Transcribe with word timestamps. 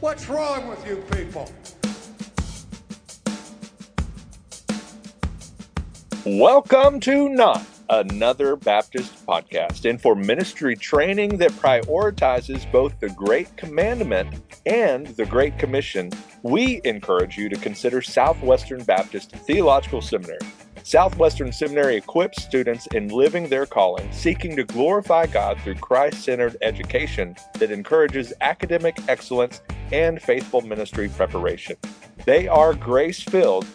What's 0.00 0.28
wrong 0.28 0.68
with 0.68 0.86
you 0.86 0.96
people? 1.12 1.50
Welcome 6.26 7.00
to 7.00 7.30
Not 7.30 7.64
Another 7.88 8.56
Baptist 8.56 9.24
Podcast, 9.24 9.88
and 9.88 9.98
for 9.98 10.14
ministry 10.14 10.76
training 10.76 11.38
that 11.38 11.52
prioritizes 11.52 12.70
both 12.70 13.00
the 13.00 13.08
Great 13.08 13.56
Commandment 13.56 14.42
and 14.66 15.06
the 15.06 15.24
Great 15.24 15.58
Commission, 15.58 16.10
we 16.42 16.82
encourage 16.84 17.38
you 17.38 17.48
to 17.48 17.56
consider 17.56 18.02
Southwestern 18.02 18.84
Baptist 18.84 19.30
Theological 19.30 20.02
Seminary. 20.02 20.40
Southwestern 20.86 21.50
Seminary 21.50 21.96
equips 21.96 22.44
students 22.44 22.86
in 22.94 23.08
living 23.08 23.48
their 23.48 23.66
calling, 23.66 24.08
seeking 24.12 24.54
to 24.54 24.62
glorify 24.62 25.26
God 25.26 25.60
through 25.62 25.74
Christ 25.74 26.22
centered 26.22 26.56
education 26.62 27.34
that 27.54 27.72
encourages 27.72 28.32
academic 28.40 28.96
excellence 29.08 29.62
and 29.90 30.22
faithful 30.22 30.60
ministry 30.60 31.08
preparation. 31.08 31.74
They 32.24 32.46
are 32.46 32.72
grace 32.72 33.20
filled, 33.20 33.66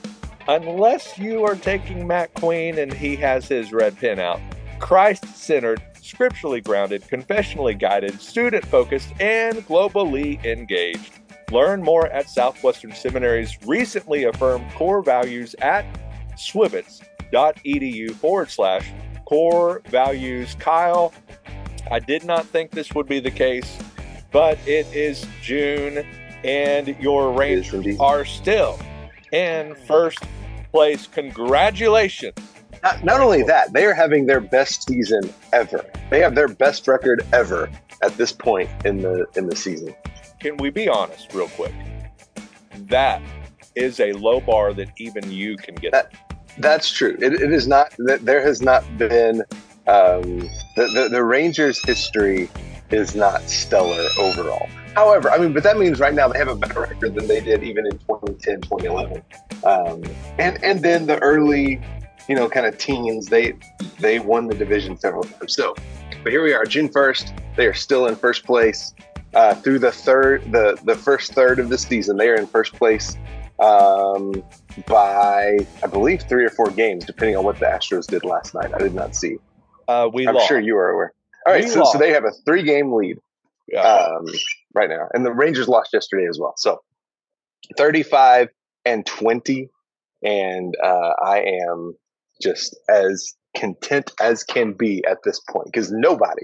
unless 0.48 1.18
you 1.18 1.44
are 1.44 1.56
taking 1.56 2.08
Matt 2.08 2.34
Queen 2.36 2.80
and 2.80 2.94
he 2.94 3.18
has 3.18 3.46
his 3.46 3.74
red 3.74 3.98
pen 3.98 4.18
out. 4.18 4.40
Christ 4.80 5.26
centered, 5.36 5.84
scripturally 6.02 6.62
grounded, 6.62 7.02
confessionally 7.10 7.78
guided, 7.78 8.22
student 8.22 8.66
focused, 8.66 9.12
and 9.20 9.58
globally 9.68 10.42
engaged. 10.46 11.12
Learn 11.52 11.84
more 11.84 12.08
at 12.08 12.30
Southwestern 12.30 12.94
Seminary's 12.94 13.62
recently 13.66 14.24
affirmed 14.24 14.72
core 14.72 15.04
values 15.04 15.54
at 15.60 15.86
swbts.edu 16.34 18.12
forward 18.16 18.50
slash 18.50 18.92
core 19.26 19.82
values. 19.88 20.56
Kyle, 20.60 21.14
I 21.90 22.00
did 22.00 22.24
not 22.24 22.46
think 22.46 22.72
this 22.72 22.94
would 22.94 23.08
be 23.08 23.20
the 23.20 23.32
case, 23.32 23.78
but 24.32 24.58
it 24.68 24.86
is 24.94 25.26
June 25.42 26.06
and 26.44 26.96
your 27.00 27.32
Rangers 27.34 28.00
are 28.00 28.26
still 28.26 28.80
in 29.32 29.76
first 29.88 30.20
place. 30.72 31.08
Congratulations. 31.08 32.34
Not, 32.84 33.04
not 33.04 33.22
only 33.22 33.44
that, 33.44 33.74
they 33.74 33.86
are 33.86 33.94
having 33.94 34.26
their 34.26 34.40
best 34.40 34.88
season 34.88 35.22
ever. 35.54 35.86
They 36.10 36.20
have 36.20 36.34
their 36.34 36.48
best 36.48 36.88
record 36.88 37.26
ever 37.32 37.70
at 38.02 38.18
this 38.18 38.32
point 38.32 38.70
in 38.86 39.02
the 39.02 39.28
in 39.36 39.48
the 39.48 39.56
season. 39.56 39.94
Can 40.40 40.58
we 40.58 40.72
be 40.72 40.90
honest 40.90 41.34
real 41.34 41.50
quick? 41.50 41.74
That 42.88 43.22
is 43.76 44.00
a 44.00 44.14
low 44.14 44.42
bar 44.42 44.74
that 44.74 44.90
even 44.98 45.32
you 45.32 45.56
can 45.58 45.76
get. 45.76 45.92
That, 45.92 46.14
that's 46.62 46.92
true. 46.92 47.18
It, 47.20 47.34
it 47.34 47.52
is 47.52 47.68
not 47.68 47.94
that 48.00 48.26
there 48.26 48.42
has 48.42 48.62
not 48.62 48.84
been 48.98 49.44
um, 49.88 50.40
the, 50.76 50.88
the 50.94 51.10
the 51.12 51.24
Rangers' 51.24 51.84
history 51.84 52.50
is 52.92 53.16
not 53.16 53.42
stellar 53.50 54.08
overall. 54.20 54.68
However, 54.96 55.32
I 55.32 55.38
mean, 55.38 55.54
but 55.54 55.64
that 55.64 55.78
means 55.78 56.00
right 56.00 56.14
now 56.14 56.28
they 56.28 56.38
have 56.38 56.50
a 56.50 56.56
better 56.56 56.82
record 56.82 57.16
than 57.16 57.28
they 57.28 57.40
did 57.40 57.64
even 57.64 57.86
in 57.86 57.98
2010, 58.00 58.62
2011. 58.62 59.24
Um, 59.64 60.04
and 60.38 60.62
and 60.64 60.82
then 60.82 61.08
the 61.08 61.18
early, 61.20 61.82
you 62.28 62.36
know, 62.36 62.50
kind 62.50 62.66
of 62.66 62.78
teens, 62.78 63.28
they 63.28 63.54
they 64.00 64.20
won 64.20 64.48
the 64.48 64.56
division 64.56 64.98
several 64.98 65.24
times. 65.24 65.56
So, 65.56 65.76
but 66.24 66.32
here 66.32 66.44
we 66.44 66.54
are, 66.54 66.66
June 66.66 66.90
1st. 66.90 67.56
They 67.56 67.68
are 67.68 67.74
still 67.74 68.08
in 68.08 68.16
first 68.16 68.44
place 68.44 68.94
uh, 69.34 69.56
through 69.56 69.80
the 69.80 69.92
third, 69.92 70.52
the 70.52 70.78
the 70.84 70.96
first 70.96 71.34
third 71.34 71.60
of 71.60 71.70
the 71.70 71.78
season. 71.78 72.18
They 72.18 72.30
are 72.30 72.36
in 72.36 72.46
first 72.46 72.74
place 72.74 73.18
um, 73.62 74.32
by 74.88 75.58
I 75.84 75.88
believe 75.92 76.24
three 76.30 76.46
or 76.46 76.50
four 76.50 76.72
games, 76.72 77.06
depending 77.06 77.36
on 77.38 77.44
what 77.44 77.60
the 77.60 77.66
Astros 77.66 78.10
did 78.10 78.24
last 78.26 78.54
night. 78.54 78.72
I 78.76 78.82
did 78.82 78.94
not 78.94 79.16
see. 79.16 79.38
Uh, 79.88 80.10
we 80.14 80.28
I'm 80.28 80.36
lost. 80.36 80.48
sure 80.48 80.60
you 80.60 80.78
are 80.78 80.90
aware. 80.90 81.14
All 81.46 81.54
right, 81.54 81.68
so, 81.68 81.84
so 81.92 81.98
they 81.98 82.12
have 82.12 82.24
a 82.24 82.32
three 82.46 82.64
game 82.64 82.94
lead 82.94 83.18
Yeah. 83.68 83.82
um, 83.82 84.26
right 84.76 84.90
now, 84.90 85.08
and 85.14 85.26
the 85.26 85.32
Rangers 85.34 85.68
lost 85.68 85.90
yesterday 85.94 86.28
as 86.30 86.38
well. 86.40 86.54
So 86.58 86.80
35 87.78 88.50
and 88.86 89.06
20, 89.06 89.70
and 90.24 90.74
uh, 90.84 91.14
I 91.24 91.40
am 91.70 91.94
just 92.42 92.78
as 92.90 93.34
content 93.56 94.12
as 94.22 94.44
can 94.44 94.74
be 94.74 95.04
at 95.10 95.18
this 95.24 95.40
point 95.50 95.66
because 95.72 95.92
nobody, 95.92 96.44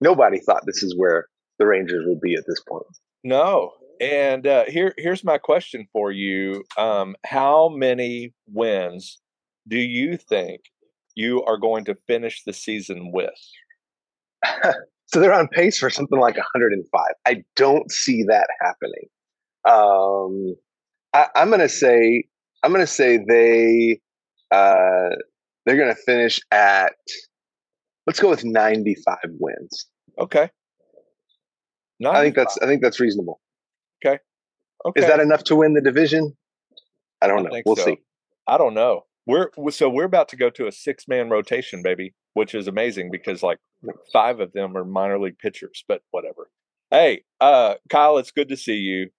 nobody 0.00 0.40
thought 0.40 0.62
this 0.66 0.82
is 0.82 0.94
where 0.96 1.26
the 1.58 1.66
Rangers 1.66 2.04
would 2.06 2.20
be 2.20 2.34
at 2.34 2.44
this 2.46 2.60
point. 2.68 2.84
No. 3.24 3.72
And 4.00 4.46
uh, 4.46 4.64
here, 4.66 4.94
here's 4.96 5.22
my 5.22 5.38
question 5.38 5.86
for 5.92 6.10
you: 6.10 6.64
um, 6.78 7.14
How 7.26 7.68
many 7.68 8.32
wins 8.46 9.20
do 9.68 9.78
you 9.78 10.16
think 10.16 10.62
you 11.14 11.44
are 11.44 11.58
going 11.58 11.84
to 11.84 11.94
finish 12.06 12.42
the 12.44 12.52
season 12.54 13.12
with? 13.12 13.30
so 15.06 15.20
they're 15.20 15.34
on 15.34 15.48
pace 15.48 15.78
for 15.78 15.90
something 15.90 16.18
like 16.18 16.36
105. 16.36 17.04
I 17.26 17.44
don't 17.56 17.90
see 17.92 18.24
that 18.24 18.48
happening. 18.60 19.08
Um, 19.68 20.56
I, 21.12 21.26
I'm 21.34 21.50
gonna 21.50 21.68
say 21.68 22.24
I'm 22.62 22.72
gonna 22.72 22.86
say 22.86 23.18
they 23.28 24.00
uh, 24.50 25.10
they're 25.66 25.76
gonna 25.76 25.94
finish 25.94 26.40
at 26.50 26.94
let's 28.06 28.18
go 28.18 28.30
with 28.30 28.44
95 28.44 29.16
wins. 29.38 29.86
Okay. 30.18 30.48
I 32.10 32.22
think 32.22 32.34
that's 32.34 32.56
I 32.62 32.66
think 32.66 32.80
that's 32.80 32.98
reasonable. 32.98 33.40
Okay. 34.04 35.00
Is 35.00 35.06
that 35.06 35.20
enough 35.20 35.44
to 35.44 35.56
win 35.56 35.74
the 35.74 35.80
division? 35.80 36.36
I 37.20 37.26
don't 37.26 37.46
I 37.46 37.50
know. 37.50 37.62
We'll 37.66 37.76
so. 37.76 37.84
see. 37.84 37.98
I 38.46 38.58
don't 38.58 38.74
know. 38.74 39.04
We're 39.26 39.50
so 39.70 39.88
we're 39.88 40.04
about 40.04 40.28
to 40.30 40.36
go 40.36 40.50
to 40.50 40.66
a 40.66 40.72
six 40.72 41.06
man 41.06 41.30
rotation, 41.30 41.82
baby, 41.82 42.14
which 42.34 42.54
is 42.54 42.66
amazing 42.66 43.10
because 43.10 43.42
like 43.42 43.58
five 44.12 44.40
of 44.40 44.52
them 44.52 44.76
are 44.76 44.84
minor 44.84 45.18
league 45.18 45.38
pitchers, 45.38 45.84
but 45.86 46.02
whatever. 46.10 46.50
Hey, 46.90 47.22
uh, 47.40 47.74
Kyle, 47.88 48.18
it's 48.18 48.32
good 48.32 48.48
to 48.48 48.56
see 48.56 48.76
you. 48.76 49.10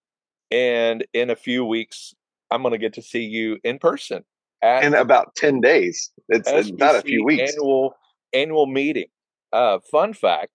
And 0.50 1.06
in 1.14 1.30
a 1.30 1.36
few 1.36 1.64
weeks, 1.64 2.14
I'm 2.50 2.60
going 2.60 2.72
to 2.72 2.78
get 2.78 2.92
to 2.94 3.02
see 3.02 3.22
you 3.22 3.58
in 3.64 3.78
person 3.78 4.24
at 4.62 4.84
In 4.84 4.94
about 4.94 5.34
10 5.36 5.60
days. 5.60 6.10
It's, 6.28 6.50
it's 6.50 6.70
not 6.72 6.94
a 6.94 7.02
few 7.02 7.24
weeks. 7.24 7.52
Annual 7.52 7.94
annual 8.32 8.66
meeting. 8.66 9.08
Uh, 9.52 9.78
fun 9.90 10.14
fact: 10.14 10.50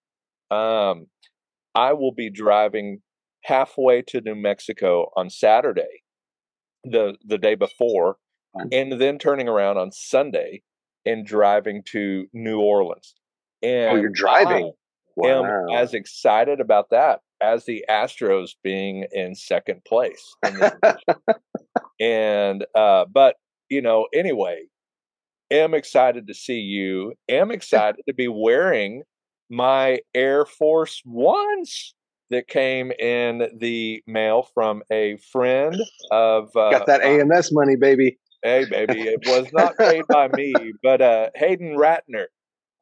um, 0.50 1.08
I 1.76 1.94
will 1.94 2.12
be 2.12 2.30
driving 2.30 3.02
halfway 3.47 4.02
to 4.02 4.19
New 4.22 4.35
Mexico 4.35 5.09
on 5.16 5.30
Saturday, 5.30 6.03
the 6.84 7.16
the 7.25 7.38
day 7.38 7.56
before, 7.56 8.18
and 8.72 9.00
then 9.02 9.18
turning 9.18 9.47
around 9.47 9.78
on 9.78 9.91
Sunday 9.91 10.62
and 11.06 11.25
driving 11.25 11.81
to 11.91 12.28
New 12.34 12.59
Orleans. 12.59 13.16
And 13.63 13.97
Oh, 13.97 14.02
you're 14.02 14.09
driving. 14.09 14.74
I 15.24 15.28
am 15.30 15.44
Wow. 15.44 15.66
as 15.74 15.94
excited 15.94 16.59
about 16.59 16.90
that 16.91 17.22
as 17.41 17.66
the 17.66 17.85
Astros 17.90 18.52
being 18.63 19.06
in 19.12 19.34
second 19.35 19.84
place. 19.85 20.22
in 20.44 20.59
and 22.00 22.66
uh, 22.75 23.06
but 23.06 23.35
you 23.69 23.81
know, 23.81 24.08
anyway, 24.14 24.64
am 25.52 25.74
excited 25.74 26.28
to 26.28 26.34
see 26.34 26.59
you. 26.59 27.14
Am 27.29 27.52
excited 27.58 28.02
to 28.08 28.14
be 28.14 28.28
wearing 28.28 29.03
my 29.50 30.00
Air 30.14 30.46
Force 30.46 31.02
Ones 31.06 31.94
that 32.30 32.48
came 32.48 32.92
in 32.92 33.50
the 33.58 34.04
mail 34.08 34.44
from 34.54 34.84
a 34.92 35.18
friend 35.32 35.76
of 36.12 36.56
uh, 36.56 36.72
Got 36.72 36.86
that 36.88 37.02
mine. 37.04 37.32
AMS 37.32 37.52
money, 37.52 37.76
baby. 37.76 38.18
Hey, 38.44 38.66
baby, 38.66 39.02
it 39.04 39.22
was 39.28 39.52
not 39.54 39.78
paid 39.78 40.08
by 40.08 40.28
me, 40.30 40.54
but 40.84 41.02
uh, 41.02 41.30
Hayden 41.36 41.76
Ratner 41.76 42.26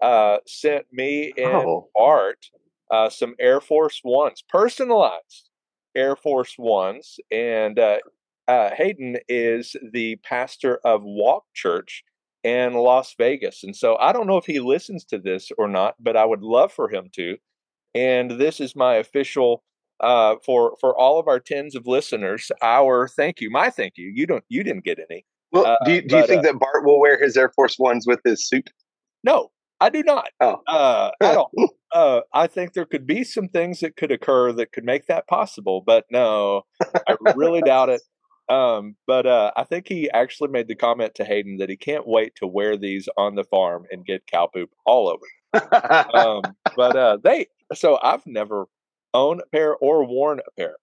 uh, 0.02 0.38
sent 0.46 0.86
me 0.92 1.34
and 1.38 1.46
Oh. 1.46 1.90
Art 1.98 2.46
uh, 2.92 3.10
some 3.10 3.36
Air 3.40 3.60
Force 3.62 4.02
Ones, 4.04 4.44
personalized 4.48 5.50
Air 5.96 6.16
Force 6.16 6.56
Ones. 6.58 7.18
And 7.32 7.80
uh, 7.80 7.98
uh, 8.48 8.70
Hayden 8.76 9.18
is 9.28 9.76
the 9.92 10.18
pastor 10.18 10.80
of 10.86 11.02
Walk 11.04 11.46
Church 11.54 12.04
in 12.44 12.74
Las 12.74 13.16
Vegas. 13.18 13.64
And 13.64 13.76
so 13.76 13.96
I 13.98 14.12
don't 14.14 14.28
know 14.28 14.38
if 14.38 14.46
he 14.46 14.60
listens 14.60 15.04
to 15.06 15.18
this 15.18 15.50
or 15.58 15.68
not, 15.68 15.96
but 16.00 16.16
I 16.16 16.26
would 16.26 16.44
love 16.44 16.72
for 16.72 16.90
him 16.90 17.10
to. 17.16 17.38
And 17.96 18.32
this 18.32 18.60
is 18.60 18.76
my 18.76 18.96
official 18.96 19.64
uh, 20.02 20.36
for 20.46 20.76
for 20.82 20.96
all 21.00 21.20
of 21.20 21.28
our 21.28 21.40
tens 21.40 21.76
of 21.76 21.88
listeners. 21.88 22.52
Our 22.62 23.08
thank 23.08 23.40
you, 23.42 23.50
my 23.50 23.70
thank 23.70 23.94
you. 23.96 24.12
You 24.14 24.28
don't, 24.28 24.44
you 24.50 24.64
didn't 24.64 24.84
get 24.84 25.00
any. 25.10 25.26
Well, 25.52 25.66
Uh, 25.66 25.78
do 25.86 25.94
you, 25.94 26.02
do 26.02 26.16
you 26.18 26.22
but, 26.24 26.30
think 26.30 26.44
that 26.44 26.60
Bart 26.60 26.84
will 26.84 27.00
wear 27.00 27.18
his 27.22 27.38
Air 27.38 27.50
Force 27.50 27.80
Ones 27.80 28.06
with 28.06 28.20
his 28.26 28.46
suit? 28.46 28.70
No, 29.24 29.52
I 29.80 29.90
do 29.90 30.04
not. 30.04 30.28
Oh. 30.42 30.62
Uh, 30.68 31.12
I 31.22 31.34
don't. 31.34 31.50
Uh, 31.94 32.20
I 32.34 32.48
think 32.48 32.74
there 32.74 32.84
could 32.86 33.08
be 33.08 33.24
some 33.24 33.48
things 33.48 33.80
that 33.80 33.96
could 33.96 34.12
occur 34.12 34.52
that 34.52 34.74
could 34.74 34.84
make 34.84 35.08
that 35.08 35.30
possible, 35.30 35.82
but 35.86 36.04
no, 36.12 36.64
I 37.08 37.16
really 37.38 37.62
doubt 37.62 37.88
it. 37.90 38.02
Um, 38.48 38.96
but 39.08 39.26
uh, 39.26 39.52
I 39.56 39.64
think 39.64 39.88
he 39.88 40.08
actually 40.12 40.50
made 40.50 40.68
the 40.68 40.76
comment 40.76 41.16
to 41.16 41.26
Hayden 41.26 41.58
that 41.58 41.70
he 41.70 41.76
can't 41.76 42.06
wait 42.06 42.36
to 42.36 42.46
wear 42.46 42.78
these 42.78 43.10
on 43.18 43.34
the 43.34 43.44
farm 43.44 43.86
and 43.90 44.06
get 44.06 44.28
cow 44.28 44.46
poop 44.46 44.70
all 44.86 45.08
over. 45.08 45.26
Um, 46.14 46.42
but 46.76 46.96
uh, 46.96 47.18
they, 47.24 47.48
so 47.74 48.00
I've 48.02 48.26
never 48.26 48.66
owned 49.14 49.42
a 49.42 49.50
pair 49.50 49.76
or 49.76 50.06
worn 50.06 50.40
a 50.40 50.52
pair. 50.60 50.76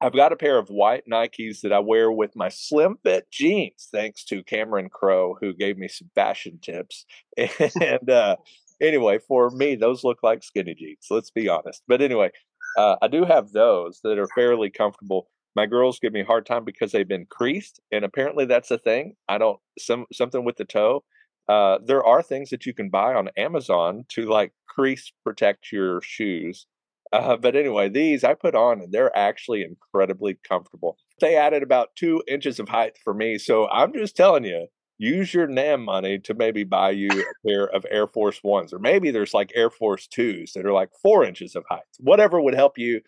I've 0.00 0.14
got 0.14 0.32
a 0.32 0.36
pair 0.36 0.58
of 0.58 0.68
white 0.68 1.04
Nikes 1.10 1.62
that 1.62 1.72
I 1.72 1.80
wear 1.80 2.10
with 2.12 2.36
my 2.36 2.48
slim 2.50 2.98
fit 3.04 3.28
jeans, 3.32 3.88
thanks 3.92 4.24
to 4.26 4.44
Cameron 4.44 4.90
Crow, 4.90 5.36
who 5.40 5.52
gave 5.54 5.76
me 5.78 5.88
some 5.88 6.10
fashion 6.14 6.58
tips. 6.62 7.04
And 7.80 8.10
uh, 8.10 8.36
anyway, 8.80 9.18
for 9.18 9.50
me, 9.50 9.74
those 9.76 10.04
look 10.04 10.18
like 10.22 10.44
skinny 10.44 10.74
jeans. 10.74 11.06
Let's 11.10 11.30
be 11.30 11.48
honest. 11.48 11.82
But 11.88 12.02
anyway, 12.02 12.30
Uh, 12.76 12.96
I 13.02 13.08
do 13.08 13.24
have 13.24 13.52
those 13.52 14.00
that 14.04 14.18
are 14.18 14.28
fairly 14.34 14.70
comfortable. 14.70 15.28
My 15.56 15.66
girls 15.66 15.98
give 15.98 16.12
me 16.12 16.20
a 16.20 16.24
hard 16.24 16.46
time 16.46 16.64
because 16.64 16.92
they've 16.92 17.08
been 17.08 17.26
creased, 17.26 17.80
and 17.90 18.04
apparently 18.04 18.44
that's 18.46 18.70
a 18.70 18.78
thing. 18.78 19.16
I 19.28 19.38
don't 19.38 19.58
some 19.78 20.06
something 20.12 20.44
with 20.44 20.56
the 20.56 20.64
toe. 20.64 21.04
Uh, 21.48 21.78
there 21.84 22.04
are 22.04 22.22
things 22.22 22.50
that 22.50 22.66
you 22.66 22.74
can 22.74 22.90
buy 22.90 23.14
on 23.14 23.30
Amazon 23.36 24.04
to 24.10 24.26
like 24.26 24.52
crease 24.68 25.12
protect 25.24 25.72
your 25.72 26.00
shoes. 26.02 26.66
Uh, 27.12 27.36
but 27.36 27.56
anyway, 27.56 27.88
these 27.88 28.22
I 28.22 28.34
put 28.34 28.54
on 28.54 28.80
and 28.80 28.92
they're 28.92 29.16
actually 29.16 29.62
incredibly 29.62 30.38
comfortable. 30.46 30.98
They 31.20 31.36
added 31.36 31.62
about 31.62 31.96
two 31.96 32.22
inches 32.28 32.60
of 32.60 32.68
height 32.68 32.98
for 33.02 33.14
me. 33.14 33.38
So 33.38 33.66
I'm 33.68 33.94
just 33.94 34.14
telling 34.14 34.44
you, 34.44 34.66
use 34.98 35.32
your 35.32 35.46
NAM 35.46 35.84
money 35.84 36.18
to 36.18 36.34
maybe 36.34 36.64
buy 36.64 36.90
you 36.90 37.08
a 37.08 37.24
pair 37.48 37.68
of 37.68 37.86
Air 37.90 38.06
Force 38.06 38.40
Ones, 38.44 38.72
or 38.72 38.78
maybe 38.78 39.10
there's 39.10 39.32
like 39.32 39.52
Air 39.54 39.70
Force 39.70 40.06
Twos 40.06 40.52
that 40.52 40.66
are 40.66 40.72
like 40.72 40.90
four 41.02 41.24
inches 41.24 41.56
of 41.56 41.64
height. 41.70 41.80
Whatever 41.98 42.40
would 42.40 42.54
help 42.54 42.76
you. 42.76 43.00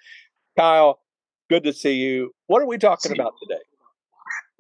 Kyle, 0.57 1.01
good 1.51 1.65
to 1.65 1.73
see 1.73 1.95
you. 1.95 2.33
What 2.47 2.63
are 2.63 2.67
we 2.67 2.79
talking 2.79 3.13
about 3.13 3.35
today? 3.43 3.61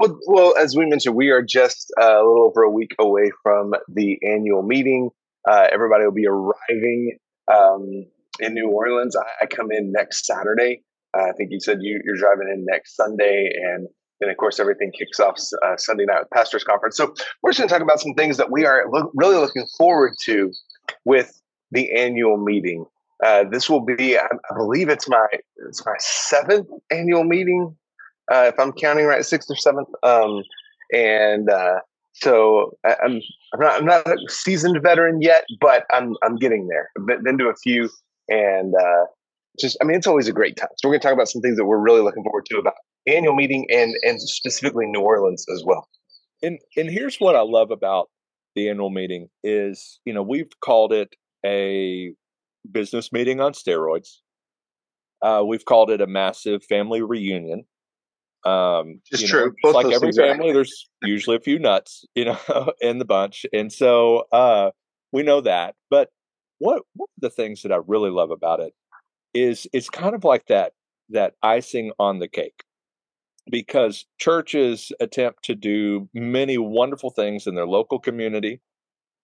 Well, 0.01 0.19
well, 0.27 0.55
as 0.57 0.75
we 0.75 0.87
mentioned, 0.87 1.15
we 1.15 1.29
are 1.29 1.43
just 1.43 1.93
uh, 2.01 2.17
a 2.17 2.25
little 2.27 2.47
over 2.49 2.63
a 2.63 2.71
week 2.71 2.95
away 2.99 3.31
from 3.43 3.75
the 3.87 4.19
annual 4.27 4.63
meeting. 4.63 5.11
Uh, 5.47 5.67
everybody 5.71 6.05
will 6.05 6.13
be 6.13 6.27
arriving 6.27 7.19
um, 7.53 8.07
in 8.39 8.55
New 8.55 8.71
Orleans. 8.71 9.15
I, 9.15 9.45
I, 9.45 9.47
come 9.47 9.71
in 9.71 9.93
next 9.93 10.25
Saturday. 10.25 10.85
Uh, 11.15 11.25
I 11.25 11.33
think 11.33 11.51
you 11.53 11.61
said 11.61 11.81
you, 11.83 12.01
are 12.09 12.17
driving 12.17 12.49
in 12.51 12.65
next 12.67 12.97
Sunday, 12.97 13.51
and 13.55 13.89
then 14.21 14.31
of 14.31 14.39
course 14.39 14.59
everything 14.59 14.91
kicks 14.99 15.21
off 15.21 15.39
uh, 15.63 15.77
Sunday 15.77 16.07
night 16.07 16.21
with 16.21 16.31
pastors 16.31 16.65
conference. 16.65 16.97
So 16.97 17.13
we're 17.43 17.51
just 17.51 17.59
going 17.59 17.69
to 17.69 17.75
talk 17.75 17.83
about 17.83 18.01
some 18.01 18.15
things 18.15 18.39
that 18.39 18.51
we 18.51 18.65
are 18.65 18.87
lo- 18.91 19.11
really 19.15 19.37
looking 19.37 19.67
forward 19.77 20.15
to 20.23 20.51
with 21.05 21.43
the 21.73 21.93
annual 21.95 22.39
meeting. 22.39 22.87
Uh, 23.23 23.45
this 23.51 23.69
will 23.69 23.85
be, 23.85 24.17
I, 24.17 24.23
I 24.23 24.57
believe, 24.57 24.89
it's 24.89 25.11
my 25.11 25.27
it's 25.69 25.85
my 25.85 25.97
seventh 25.99 26.69
annual 26.91 27.25
meeting 27.25 27.77
uh, 28.31 28.51
if 28.53 28.59
I'm 28.59 28.73
counting 28.73 29.07
right, 29.07 29.25
sixth 29.25 29.51
or 29.51 29.57
seventh. 29.57 29.89
Um, 30.03 30.43
and 30.93 31.51
uh, 31.51 31.81
so 32.15 32.77
I, 32.85 32.91
am 32.91 32.97
I'm, 33.05 33.21
I'm 33.55 33.61
not 33.61 33.73
I'm 33.81 33.85
not 33.85 34.07
a 34.07 34.17
seasoned 34.29 34.81
veteran 34.83 35.21
yet, 35.23 35.45
but 35.61 35.85
I'm 35.93 36.15
I'm 36.23 36.37
getting 36.37 36.69
there. 36.69 36.91
I've 36.99 37.23
been, 37.25 37.39
to 37.39 37.49
a 37.49 37.57
few, 37.63 37.89
and 38.29 38.75
uh, 38.75 39.05
just 39.61 39.77
I 39.81 39.85
mean 39.85 39.97
it's 39.97 40.07
always 40.07 40.29
a 40.29 40.33
great 40.33 40.57
time. 40.57 40.69
So 40.77 40.89
we're 40.89 40.95
going 40.95 41.01
to 41.01 41.07
talk 41.09 41.15
about 41.15 41.29
some 41.29 41.43
things 41.43 41.57
that 41.57 41.65
we're 41.65 41.79
really 41.79 42.03
looking 42.03 42.23
forward 42.23 42.47
to 42.47 42.59
about 42.59 42.75
annual 43.07 43.35
meeting 43.35 43.67
and 43.71 43.95
and 44.03 44.21
specifically 44.21 44.87
New 44.87 45.01
Orleans 45.01 45.45
as 45.53 45.63
well. 45.65 45.89
And 46.43 46.59
and 46.77 46.91
here's 46.91 47.17
what 47.17 47.37
I 47.37 47.43
love 47.43 47.71
about 47.71 48.09
the 48.57 48.69
annual 48.69 48.91
meeting 48.91 49.29
is 49.45 50.01
you 50.05 50.13
know 50.13 50.23
we've 50.23 50.51
called 50.63 50.93
it 50.93 51.15
a 51.45 52.13
business 52.71 53.13
meeting 53.13 53.41
on 53.41 53.53
steroids. 53.53 54.19
Uh, 55.23 55.43
we've 55.47 55.65
called 55.65 55.91
it 55.91 56.01
a 56.01 56.07
massive 56.07 56.65
family 56.65 57.03
reunion. 57.03 57.65
Um, 58.45 59.01
it's 59.11 59.29
true. 59.29 59.53
Know, 59.65 59.71
like 59.71 59.93
every 59.93 60.13
family, 60.13 60.53
there's 60.53 60.89
usually 61.03 61.37
a 61.37 61.41
few 61.41 61.59
nuts, 61.59 62.05
you 62.15 62.25
know, 62.25 62.39
in 62.81 62.99
the 62.99 63.05
bunch, 63.05 63.45
and 63.53 63.73
so 63.73 64.25
uh, 64.33 64.71
we 65.13 65.23
know 65.23 65.41
that. 65.43 65.75
But 65.91 66.11
what 66.59 66.83
one 66.95 67.09
of 67.17 67.21
the 67.21 67.31
things 67.31 67.63
that 67.63 67.73
I 67.73 67.79
really 67.87 68.11
love 68.11 68.31
about 68.31 68.61
it 68.61 68.75
is 69.35 69.67
it's 69.73 69.91
kind 69.91 70.15
of 70.15 70.25
like 70.25 70.47
that 70.47 70.73
that 71.11 71.35
icing 71.43 71.93
on 71.99 72.19
the 72.19 72.29
cake 72.29 72.65
because 73.51 74.07
churches 74.19 74.93
attempt 75.01 75.45
to 75.45 75.55
do 75.55 76.09
many 76.15 76.59
wonderful 76.59 77.11
things 77.11 77.47
in 77.47 77.55
their 77.55 77.67
local 77.67 77.99
community. 77.99 78.61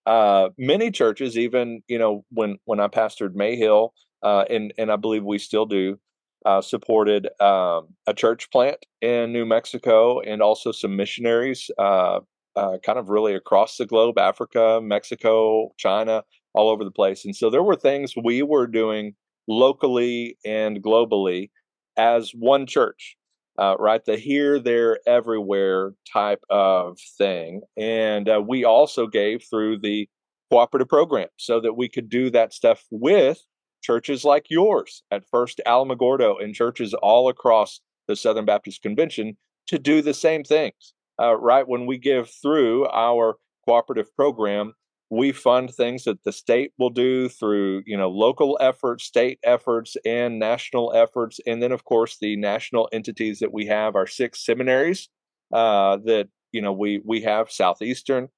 Uh, 0.04 0.50
many 0.58 0.90
churches, 0.90 1.36
even 1.36 1.82
you 1.88 1.98
know, 1.98 2.24
when 2.30 2.58
when 2.64 2.80
I 2.80 2.88
pastored 2.88 3.34
Mayhill, 3.34 3.90
uh, 4.22 4.44
and 4.50 4.72
and 4.78 4.90
I 4.90 4.96
believe 4.96 5.24
we 5.24 5.38
still 5.38 5.66
do, 5.66 5.98
uh, 6.46 6.60
supported 6.62 7.28
um, 7.42 7.88
a 8.06 8.14
church 8.14 8.50
plant 8.52 8.86
in 9.02 9.32
New 9.32 9.44
Mexico 9.44 10.20
and 10.20 10.40
also 10.40 10.70
some 10.70 10.96
missionaries, 10.96 11.70
uh, 11.76 12.20
uh, 12.54 12.78
kind 12.84 12.98
of 12.98 13.08
really 13.08 13.34
across 13.34 13.76
the 13.76 13.84
globe 13.84 14.16
Africa, 14.16 14.80
Mexico, 14.80 15.72
China, 15.76 16.22
all 16.54 16.70
over 16.70 16.84
the 16.84 16.90
place. 16.92 17.24
And 17.24 17.34
so 17.34 17.50
there 17.50 17.64
were 17.64 17.74
things 17.74 18.14
we 18.16 18.42
were 18.42 18.68
doing 18.68 19.14
locally 19.48 20.38
and 20.44 20.82
globally 20.82 21.50
as 21.96 22.30
one 22.30 22.66
church. 22.66 23.16
Uh, 23.58 23.74
right, 23.78 24.04
the 24.04 24.16
here, 24.16 24.60
there, 24.60 24.98
everywhere 25.06 25.94
type 26.12 26.44
of 26.50 26.98
thing. 27.18 27.62
And 27.76 28.28
uh, 28.28 28.40
we 28.46 28.64
also 28.64 29.06
gave 29.06 29.42
through 29.48 29.78
the 29.78 30.08
cooperative 30.50 30.88
program 30.88 31.28
so 31.38 31.60
that 31.60 31.72
we 31.72 31.88
could 31.88 32.08
do 32.08 32.30
that 32.30 32.52
stuff 32.52 32.84
with 32.90 33.40
churches 33.86 34.24
like 34.24 34.46
yours 34.50 35.04
at 35.12 35.28
First 35.30 35.60
Alamogordo 35.64 36.42
and 36.42 36.54
churches 36.54 36.92
all 36.94 37.28
across 37.28 37.80
the 38.08 38.16
Southern 38.16 38.44
Baptist 38.44 38.82
Convention 38.82 39.36
to 39.68 39.78
do 39.78 40.02
the 40.02 40.14
same 40.14 40.42
things. 40.42 40.94
Uh, 41.20 41.36
right 41.36 41.66
when 41.66 41.86
we 41.86 41.96
give 41.96 42.28
through 42.42 42.88
our 42.88 43.36
cooperative 43.64 44.14
program, 44.16 44.74
we 45.08 45.30
fund 45.30 45.72
things 45.72 46.02
that 46.02 46.24
the 46.24 46.32
state 46.32 46.72
will 46.78 46.90
do 46.90 47.28
through 47.28 47.84
you 47.86 47.96
know 47.96 48.10
local 48.10 48.58
efforts, 48.60 49.04
state 49.04 49.38
efforts, 49.44 49.96
and 50.04 50.40
national 50.40 50.92
efforts, 50.92 51.38
and 51.46 51.62
then 51.62 51.70
of 51.70 51.84
course 51.84 52.18
the 52.20 52.36
national 52.36 52.88
entities 52.92 53.38
that 53.38 53.52
we 53.52 53.66
have 53.66 53.94
are 53.94 54.06
six 54.06 54.44
seminaries 54.44 55.08
uh, 55.52 55.96
that 56.04 56.28
you 56.50 56.60
know 56.60 56.72
we 56.72 57.00
we 57.04 57.20
have 57.22 57.52
Southeastern 57.52 58.28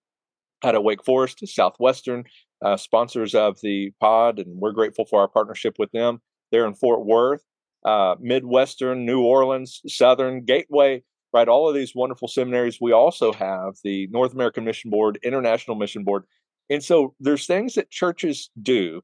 out 0.63 0.75
of 0.75 0.83
Wake 0.83 1.05
Forest, 1.05 1.47
Southwestern, 1.49 2.25
uh, 2.65 2.77
sponsors 2.77 3.35
of 3.35 3.61
the 3.63 3.93
pod, 4.01 4.39
and 4.39 4.61
we're 4.61 4.73
grateful 4.73 5.05
for 5.05 5.21
our 5.21 5.29
partnership 5.29 5.77
with 5.79 5.91
them. 5.93 6.21
They're 6.51 6.67
in 6.67 6.75
Fort 6.75 7.05
Worth, 7.05 7.45
uh, 7.85 8.17
Midwestern, 8.21 9.05
New 9.05 9.23
Orleans, 9.23 9.81
Southern, 9.87 10.45
Gateway, 10.45 11.03
right? 11.33 11.49
All 11.49 11.69
of 11.69 11.75
these 11.75 11.95
wonderful 11.95 12.29
seminaries. 12.29 12.81
We 12.81 12.93
also 12.93 13.33
have 13.33 13.75
the 13.85 14.09
North 14.11 14.33
American 14.33 14.65
Mission 14.65 14.91
Board, 14.91 15.19
International 15.23 15.77
Mission 15.77 16.05
Board. 16.05 16.25
And 16.71 16.83
so 16.83 17.15
there's 17.21 17.47
things 17.47 17.75
that 17.75 17.91
churches 17.91 18.51
do 18.61 19.03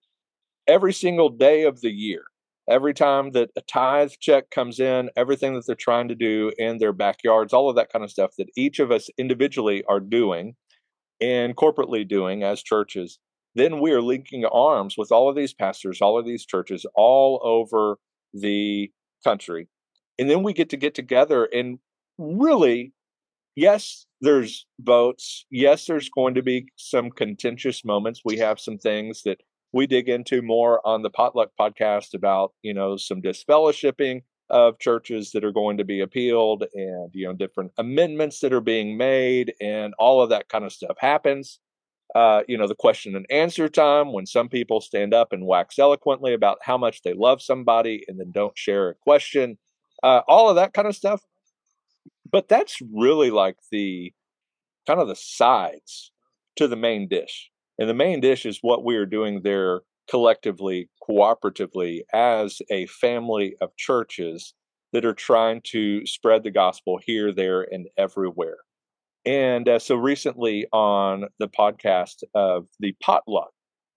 every 0.67 0.93
single 0.93 1.29
day 1.29 1.65
of 1.65 1.81
the 1.81 1.91
year. 1.91 2.25
Every 2.69 2.95
time 2.95 3.33
that 3.33 3.51
a 3.57 3.61
tithe 3.61 4.13
check 4.21 4.51
comes 4.51 4.81
in, 4.81 5.11
everything 5.17 5.55
that 5.55 5.67
they're 5.67 5.75
trying 5.75 6.09
to 6.09 6.15
do 6.15 6.51
in 6.57 6.79
their 6.79 6.95
backyards, 6.95 7.53
all 7.53 7.69
of 7.69 7.77
that 7.77 7.93
kind 7.93 8.03
of 8.03 8.11
stuff 8.11 8.31
that 8.39 8.49
each 8.57 8.79
of 8.79 8.91
us 8.91 9.11
individually 9.19 9.85
are 9.87 10.01
doing 10.01 10.57
and 11.21 11.57
corporately 11.57 12.09
doing 12.09 12.43
as 12.43 12.63
churches 12.63 13.19
then 13.55 13.81
we 13.81 13.93
are 13.93 14.03
linking 14.03 14.45
arms 14.45 14.97
with 14.97 15.13
all 15.13 15.29
of 15.29 15.37
these 15.37 15.55
pastors, 15.55 16.01
all 16.01 16.19
of 16.19 16.27
these 16.27 16.45
churches 16.45 16.85
all 16.95 17.41
over 17.45 17.99
the 18.33 18.91
country. 19.23 19.69
And 20.19 20.29
then 20.29 20.43
we 20.43 20.53
get 20.53 20.71
to 20.71 20.77
get 20.77 20.95
together 20.95 21.45
and 21.45 21.79
really, 22.19 22.93
yes, 23.57 24.07
there's 24.21 24.67
votes. 24.81 25.47
Yes, 25.51 25.87
there's 25.87 26.09
going 26.09 26.35
to 26.35 26.43
be 26.43 26.67
some 26.77 27.11
contentious 27.11 27.85
moments. 27.85 28.23
We 28.25 28.39
have 28.39 28.61
some 28.61 28.79
things 28.79 29.23
that 29.25 29.41
we 29.73 29.87
dig 29.87 30.09
into 30.09 30.41
more 30.41 30.81
on 30.87 31.03
the 31.03 31.11
Potluck 31.11 31.51
podcast 31.59 32.15
about, 32.15 32.53
you 32.63 32.73
know, 32.73 32.97
some 32.97 33.21
disfellowshipping 33.21 34.23
of 34.51 34.79
churches 34.79 35.33
that 35.33 35.45
are 35.45 35.53
going 35.53 35.79
to 35.79 35.85
be 35.85 36.01
appealed 36.01 36.65
and, 36.75 37.11
you 37.13 37.27
know, 37.27 37.33
different 37.33 37.73
amendments 37.79 38.41
that 38.41 38.53
are 38.53 38.61
being 38.61 38.97
made 38.97 39.55
and 39.61 39.95
all 39.99 40.23
of 40.23 40.31
that 40.31 40.49
kind 40.49 40.65
of 40.65 40.73
stuff 40.73 40.97
happens 40.99 41.59
uh, 42.15 42.43
you 42.47 42.57
know, 42.57 42.69
the 42.69 42.75
question 42.75 43.17
and 43.17 43.27
answer 43.31 43.69
time 43.69 44.13
when 44.13 44.27
some 44.27 44.49
people 44.49 44.81
stand 44.81 45.13
up 45.13 45.33
and 45.33 45.47
wax 45.47 45.79
eloquently 45.79 46.33
about 46.33 46.59
how 46.63 46.79
much 46.79 47.03
they 47.03 47.13
love 47.13 47.43
somebody 47.43 48.05
and 48.07 48.21
then 48.21 48.31
don't 48.31 48.57
share 48.57 48.89
a 48.89 48.95
question, 48.95 49.59
uh, 50.03 50.21
all 50.29 50.49
of 50.49 50.57
that 50.57 50.73
kind 50.73 50.87
of 50.87 50.95
stuff. 50.95 51.23
But 52.31 52.49
that's 52.49 52.81
really 52.93 53.31
like 53.31 53.57
the 53.71 54.13
kind 54.87 55.01
of 55.01 55.09
the 55.09 55.17
sides 55.17 56.13
to 56.57 56.69
the 56.69 56.77
main 56.77 57.09
dish. 57.09 57.51
And 57.79 57.89
the 57.89 57.95
main 57.95 58.21
dish 58.21 58.47
is 58.47 58.59
what 58.63 58.85
we 58.85 58.97
are 58.97 59.07
doing 59.07 59.43
there 59.43 59.83
collectively, 60.09 60.89
cooperatively 61.09 62.03
as 62.13 62.61
a 62.71 62.87
family 62.87 63.57
of 63.61 63.77
churches 63.77 64.55
that 64.93 65.05
are 65.05 65.15
trying 65.15 65.61
to 65.65 66.07
spread 66.07 66.45
the 66.45 66.51
gospel 66.51 67.01
here, 67.05 67.33
there, 67.33 67.63
and 67.63 67.89
everywhere. 67.99 68.59
And 69.27 69.69
uh, 69.69 69.79
so 69.79 69.97
recently 69.97 70.67
on 70.73 71.25
the 71.39 71.49
podcast 71.49 72.25
of 72.35 72.67
the 72.79 72.95
Potluck 73.03 73.53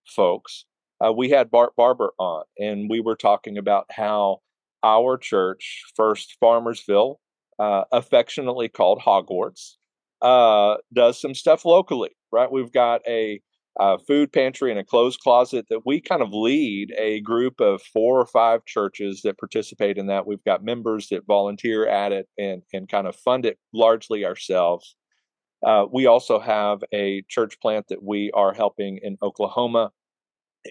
folks, 0.06 0.64
uh, 1.04 1.12
we 1.12 1.28
had 1.28 1.50
Bart 1.50 1.74
Barber 1.76 2.12
on, 2.18 2.44
and 2.58 2.88
we 2.88 3.00
were 3.00 3.16
talking 3.16 3.58
about 3.58 3.86
how 3.90 4.38
our 4.82 5.18
church, 5.18 5.84
First 5.94 6.36
Farmersville, 6.42 7.16
uh, 7.58 7.84
affectionately 7.92 8.68
called 8.68 9.02
Hogwarts, 9.04 9.74
uh, 10.22 10.76
does 10.92 11.20
some 11.20 11.34
stuff 11.34 11.64
locally, 11.64 12.10
right? 12.32 12.50
We've 12.50 12.72
got 12.72 13.02
a, 13.06 13.40
food 14.08 14.32
pantry 14.32 14.72
and 14.72 14.80
a 14.80 14.84
clothes 14.84 15.16
closet 15.16 15.66
that 15.70 15.82
we 15.86 16.00
kind 16.00 16.20
of 16.20 16.32
lead 16.32 16.92
a 16.98 17.20
group 17.20 17.60
of 17.60 17.80
four 17.80 18.18
or 18.18 18.26
five 18.26 18.64
churches 18.64 19.20
that 19.22 19.38
participate 19.38 19.96
in 19.98 20.08
that. 20.08 20.26
We've 20.26 20.42
got 20.42 20.64
members 20.64 21.10
that 21.10 21.28
volunteer 21.28 21.86
at 21.86 22.10
it 22.10 22.26
and, 22.36 22.62
and 22.72 22.88
kind 22.88 23.06
of 23.06 23.14
fund 23.14 23.46
it 23.46 23.56
largely 23.72 24.24
ourselves. 24.24 24.96
Uh, 25.64 25.86
we 25.92 26.06
also 26.06 26.38
have 26.38 26.82
a 26.92 27.22
church 27.28 27.60
plant 27.60 27.86
that 27.88 28.02
we 28.02 28.30
are 28.32 28.52
helping 28.52 28.98
in 29.02 29.18
Oklahoma 29.22 29.90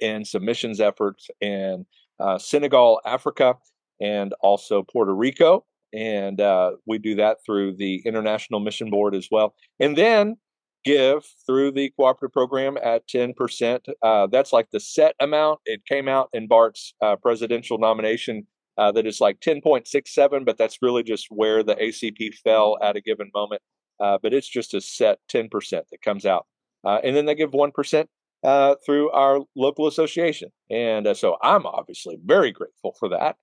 in 0.01 0.25
some 0.25 0.46
missions 0.46 0.79
efforts. 0.79 1.29
in 1.41 1.86
uh, 2.20 2.38
Senegal, 2.38 3.00
Africa, 3.06 3.56
and 4.01 4.34
also 4.41 4.84
Puerto 4.84 5.13
Rico. 5.13 5.65
And 5.94 6.41
uh, 6.41 6.72
we 6.86 6.98
do 6.98 7.15
that 7.15 7.38
through 7.46 7.75
the 7.77 8.01
International 8.06 8.60
Mission 8.60 8.89
Board 8.89 9.15
as 9.15 9.27
well. 9.32 9.56
And 9.79 9.98
then 9.98 10.38
give 10.84 11.25
through 11.46 11.72
the 11.72 11.91
cooperative 11.96 12.34
program 12.34 12.77
at 12.84 13.08
10%. 13.08 13.79
Uh, 14.01 14.27
that's 14.27 14.53
like 14.53 14.70
the 14.72 14.79
set 14.79 15.15
amount. 15.20 15.60
It 15.65 15.82
came 15.86 16.08
out 16.08 16.29
in 16.34 16.48
Bart's 16.48 16.94
uh, 17.01 17.15
presidential 17.17 17.77
nomination 17.77 18.48
uh, 18.77 18.91
that 18.91 19.08
is 19.08 19.20
like 19.20 19.39
10.67, 19.39 20.46
but 20.46 20.58
that's 20.58 20.77
really 20.82 21.03
just 21.03 21.27
where 21.29 21.63
the 21.63 21.75
ACP 21.75 22.36
fell 22.36 22.77
at 22.82 22.96
a 22.96 23.01
given 23.01 23.32
moment. 23.34 23.62
Uh, 24.00 24.18
but 24.22 24.34
it's 24.34 24.48
just 24.48 24.74
a 24.74 24.82
set 24.82 25.20
10% 25.30 25.50
that 25.70 26.01
comes 26.01 26.25
out. 26.25 26.46
Uh, 26.84 27.00
and 27.04 27.16
then 27.16 27.25
they 27.25 27.36
give 27.36 27.51
1% 27.51 28.06
uh, 28.44 28.75
through 28.86 29.10
our 29.12 29.39
local 29.56 29.88
association. 29.88 30.50
And 30.70 31.16
so 31.18 31.38
I'm 31.42 31.66
obviously 31.66 32.18
very 32.24 32.51
grateful 32.51 32.96
for 33.00 33.10
that. 33.10 33.36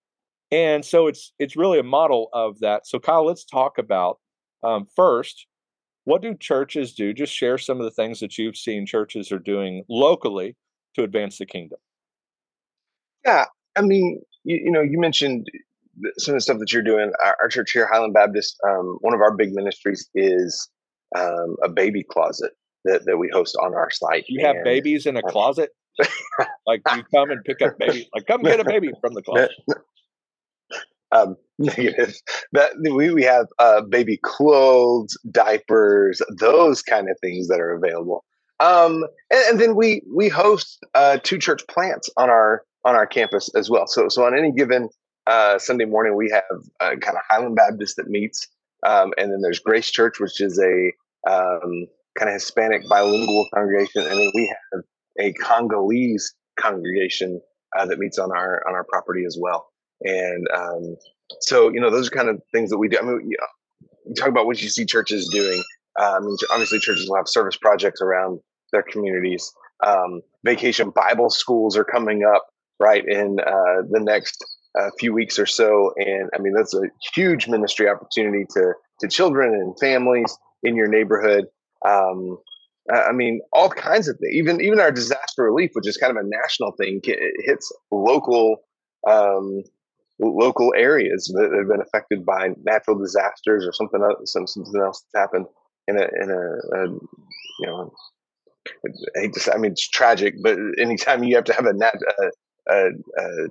And 0.52 0.84
so 0.84 1.08
it's 1.08 1.32
it's 1.40 1.56
really 1.56 1.80
a 1.80 1.84
model 1.84 2.28
of 2.32 2.60
that. 2.60 2.86
So 2.86 3.00
Kyle, 3.00 3.26
let's 3.26 3.44
talk 3.44 3.78
about 3.78 4.20
um, 4.62 4.86
first 4.94 5.46
what 6.04 6.22
do 6.22 6.34
churches 6.34 6.94
do? 6.94 7.12
Just 7.12 7.34
share 7.34 7.58
some 7.58 7.80
of 7.80 7.84
the 7.84 7.90
things 7.90 8.20
that 8.20 8.38
you've 8.38 8.56
seen 8.56 8.86
churches 8.86 9.32
are 9.32 9.38
doing 9.38 9.84
locally 9.88 10.54
to 10.94 11.02
advance 11.02 11.38
the 11.38 11.46
kingdom. 11.46 11.78
Yeah, 13.24 13.46
I 13.74 13.80
mean, 13.80 14.20
you, 14.44 14.60
you 14.64 14.70
know, 14.70 14.82
you 14.82 15.00
mentioned 15.00 15.48
some 16.18 16.34
of 16.34 16.36
the 16.36 16.40
stuff 16.42 16.58
that 16.58 16.72
you're 16.72 16.82
doing. 16.82 17.12
Our, 17.24 17.36
our 17.42 17.48
church 17.48 17.72
here, 17.72 17.86
Highland 17.86 18.14
Baptist, 18.14 18.56
um, 18.68 18.98
one 19.00 19.14
of 19.14 19.20
our 19.20 19.34
big 19.34 19.52
ministries 19.52 20.08
is 20.14 20.68
um, 21.16 21.56
a 21.62 21.68
baby 21.68 22.02
closet 22.02 22.52
that, 22.84 23.04
that 23.06 23.18
we 23.18 23.28
host 23.32 23.56
on 23.62 23.74
our 23.74 23.90
site. 23.90 24.24
You 24.28 24.46
have 24.46 24.56
babies 24.64 25.06
in 25.06 25.16
a 25.16 25.22
closet? 25.22 25.70
like 26.66 26.82
you 26.94 27.02
come 27.14 27.30
and 27.30 27.44
pick 27.44 27.62
up 27.62 27.78
baby, 27.78 28.08
like 28.14 28.26
come 28.26 28.42
get 28.42 28.60
a 28.60 28.64
baby 28.64 28.90
from 29.00 29.14
the 29.14 29.22
closet. 29.26 29.50
um, 31.12 31.36
negative. 31.58 32.14
That 32.52 32.72
we 32.78 33.12
we 33.12 33.22
have 33.22 33.46
uh, 33.58 33.82
baby 33.82 34.18
clothes, 34.22 35.16
diapers, 35.30 36.20
those 36.40 36.82
kind 36.82 37.08
of 37.08 37.16
things 37.20 37.48
that 37.48 37.60
are 37.60 37.74
available. 37.74 38.24
Um, 38.60 39.04
and, 39.30 39.44
and 39.50 39.60
then 39.60 39.76
we 39.76 40.02
we 40.14 40.28
host 40.28 40.84
uh, 40.94 41.18
two 41.22 41.38
church 41.38 41.62
plants 41.68 42.10
on 42.16 42.28
our 42.28 42.62
on 42.84 42.94
our 42.94 43.06
campus 43.06 43.50
as 43.54 43.70
well. 43.70 43.86
So 43.86 44.08
so 44.08 44.24
on 44.24 44.36
any 44.36 44.52
given 44.52 44.88
uh, 45.26 45.58
Sunday 45.58 45.84
morning, 45.84 46.16
we 46.16 46.30
have 46.30 47.00
kind 47.00 47.16
of 47.16 47.22
Highland 47.28 47.56
Baptist 47.56 47.96
that 47.96 48.08
meets, 48.08 48.46
um, 48.86 49.12
and 49.16 49.32
then 49.32 49.40
there's 49.42 49.58
Grace 49.58 49.90
Church, 49.90 50.20
which 50.20 50.40
is 50.40 50.58
a 50.58 50.92
um, 51.30 51.86
kind 52.18 52.28
of 52.28 52.34
Hispanic 52.34 52.88
bilingual 52.88 53.48
congregation, 53.54 54.02
and 54.02 54.18
then 54.18 54.30
we 54.34 54.46
have 54.46 54.82
a 55.20 55.32
Congolese 55.34 56.34
congregation 56.58 57.40
uh, 57.76 57.86
that 57.86 57.98
meets 57.98 58.18
on 58.18 58.30
our 58.30 58.62
on 58.68 58.74
our 58.74 58.84
property 58.84 59.24
as 59.26 59.36
well. 59.40 59.68
And 60.02 60.46
um, 60.54 60.96
so, 61.40 61.72
you 61.72 61.80
know, 61.80 61.90
those 61.90 62.08
are 62.08 62.10
kind 62.10 62.28
of 62.28 62.40
things 62.52 62.70
that 62.70 62.78
we 62.78 62.88
do. 62.88 62.98
I 62.98 63.02
mean, 63.02 63.20
you, 63.30 63.36
know, 63.38 63.88
you 64.06 64.14
talk 64.14 64.28
about 64.28 64.46
what 64.46 64.62
you 64.62 64.68
see 64.68 64.84
churches 64.84 65.28
doing. 65.32 65.62
Uh, 65.98 66.16
I 66.16 66.20
mean, 66.20 66.36
obviously, 66.50 66.78
churches 66.80 67.08
will 67.08 67.16
have 67.16 67.28
service 67.28 67.56
projects 67.56 68.00
around 68.00 68.40
their 68.72 68.82
communities. 68.82 69.50
Um, 69.84 70.20
vacation 70.44 70.90
Bible 70.90 71.30
schools 71.30 71.76
are 71.76 71.84
coming 71.84 72.24
up 72.24 72.46
right 72.80 73.04
in 73.06 73.38
uh, 73.40 73.82
the 73.88 74.00
next 74.00 74.44
uh, 74.78 74.90
few 74.98 75.12
weeks 75.12 75.38
or 75.38 75.46
so, 75.46 75.92
and 75.96 76.30
I 76.34 76.38
mean 76.40 76.52
that's 76.54 76.74
a 76.74 76.82
huge 77.14 77.48
ministry 77.48 77.88
opportunity 77.88 78.44
to 78.54 78.74
to 79.00 79.08
children 79.08 79.54
and 79.54 79.78
families 79.78 80.36
in 80.62 80.76
your 80.76 80.88
neighborhood. 80.88 81.44
Um, 81.84 82.38
I 82.92 83.12
mean, 83.12 83.40
all 83.52 83.70
kinds 83.70 84.08
of 84.08 84.18
things. 84.18 84.34
Even 84.34 84.60
even 84.60 84.80
our 84.80 84.92
disaster 84.92 85.42
relief, 85.42 85.70
which 85.74 85.88
is 85.88 85.96
kind 85.96 86.16
of 86.16 86.24
a 86.24 86.28
national 86.28 86.72
thing, 86.72 87.00
it 87.04 87.34
hits 87.44 87.72
local 87.90 88.62
um, 89.08 89.62
local 90.20 90.72
areas 90.76 91.32
that 91.34 91.52
have 91.56 91.68
been 91.68 91.80
affected 91.80 92.24
by 92.24 92.50
natural 92.64 92.98
disasters 92.98 93.66
or 93.66 93.72
something 93.72 94.02
else, 94.02 94.32
something 94.32 94.80
else 94.80 95.04
that's 95.12 95.22
happened 95.22 95.46
in 95.88 95.96
a 95.96 96.02
in 96.22 96.30
a, 96.30 96.76
a 96.76 96.88
you 96.88 97.66
know 97.66 97.92
I 99.16 99.20
hate 99.20 99.34
to 99.34 99.40
say, 99.40 99.52
I 99.52 99.58
mean 99.58 99.72
it's 99.72 99.88
tragic, 99.88 100.34
but 100.42 100.58
anytime 100.78 101.24
you 101.24 101.36
have 101.36 101.44
to 101.44 101.54
have 101.54 101.66
a 101.66 101.72
nat 101.72 101.94
a, 102.18 102.24
a, 102.72 102.76
a, 102.76 103.24
a 103.24 103.48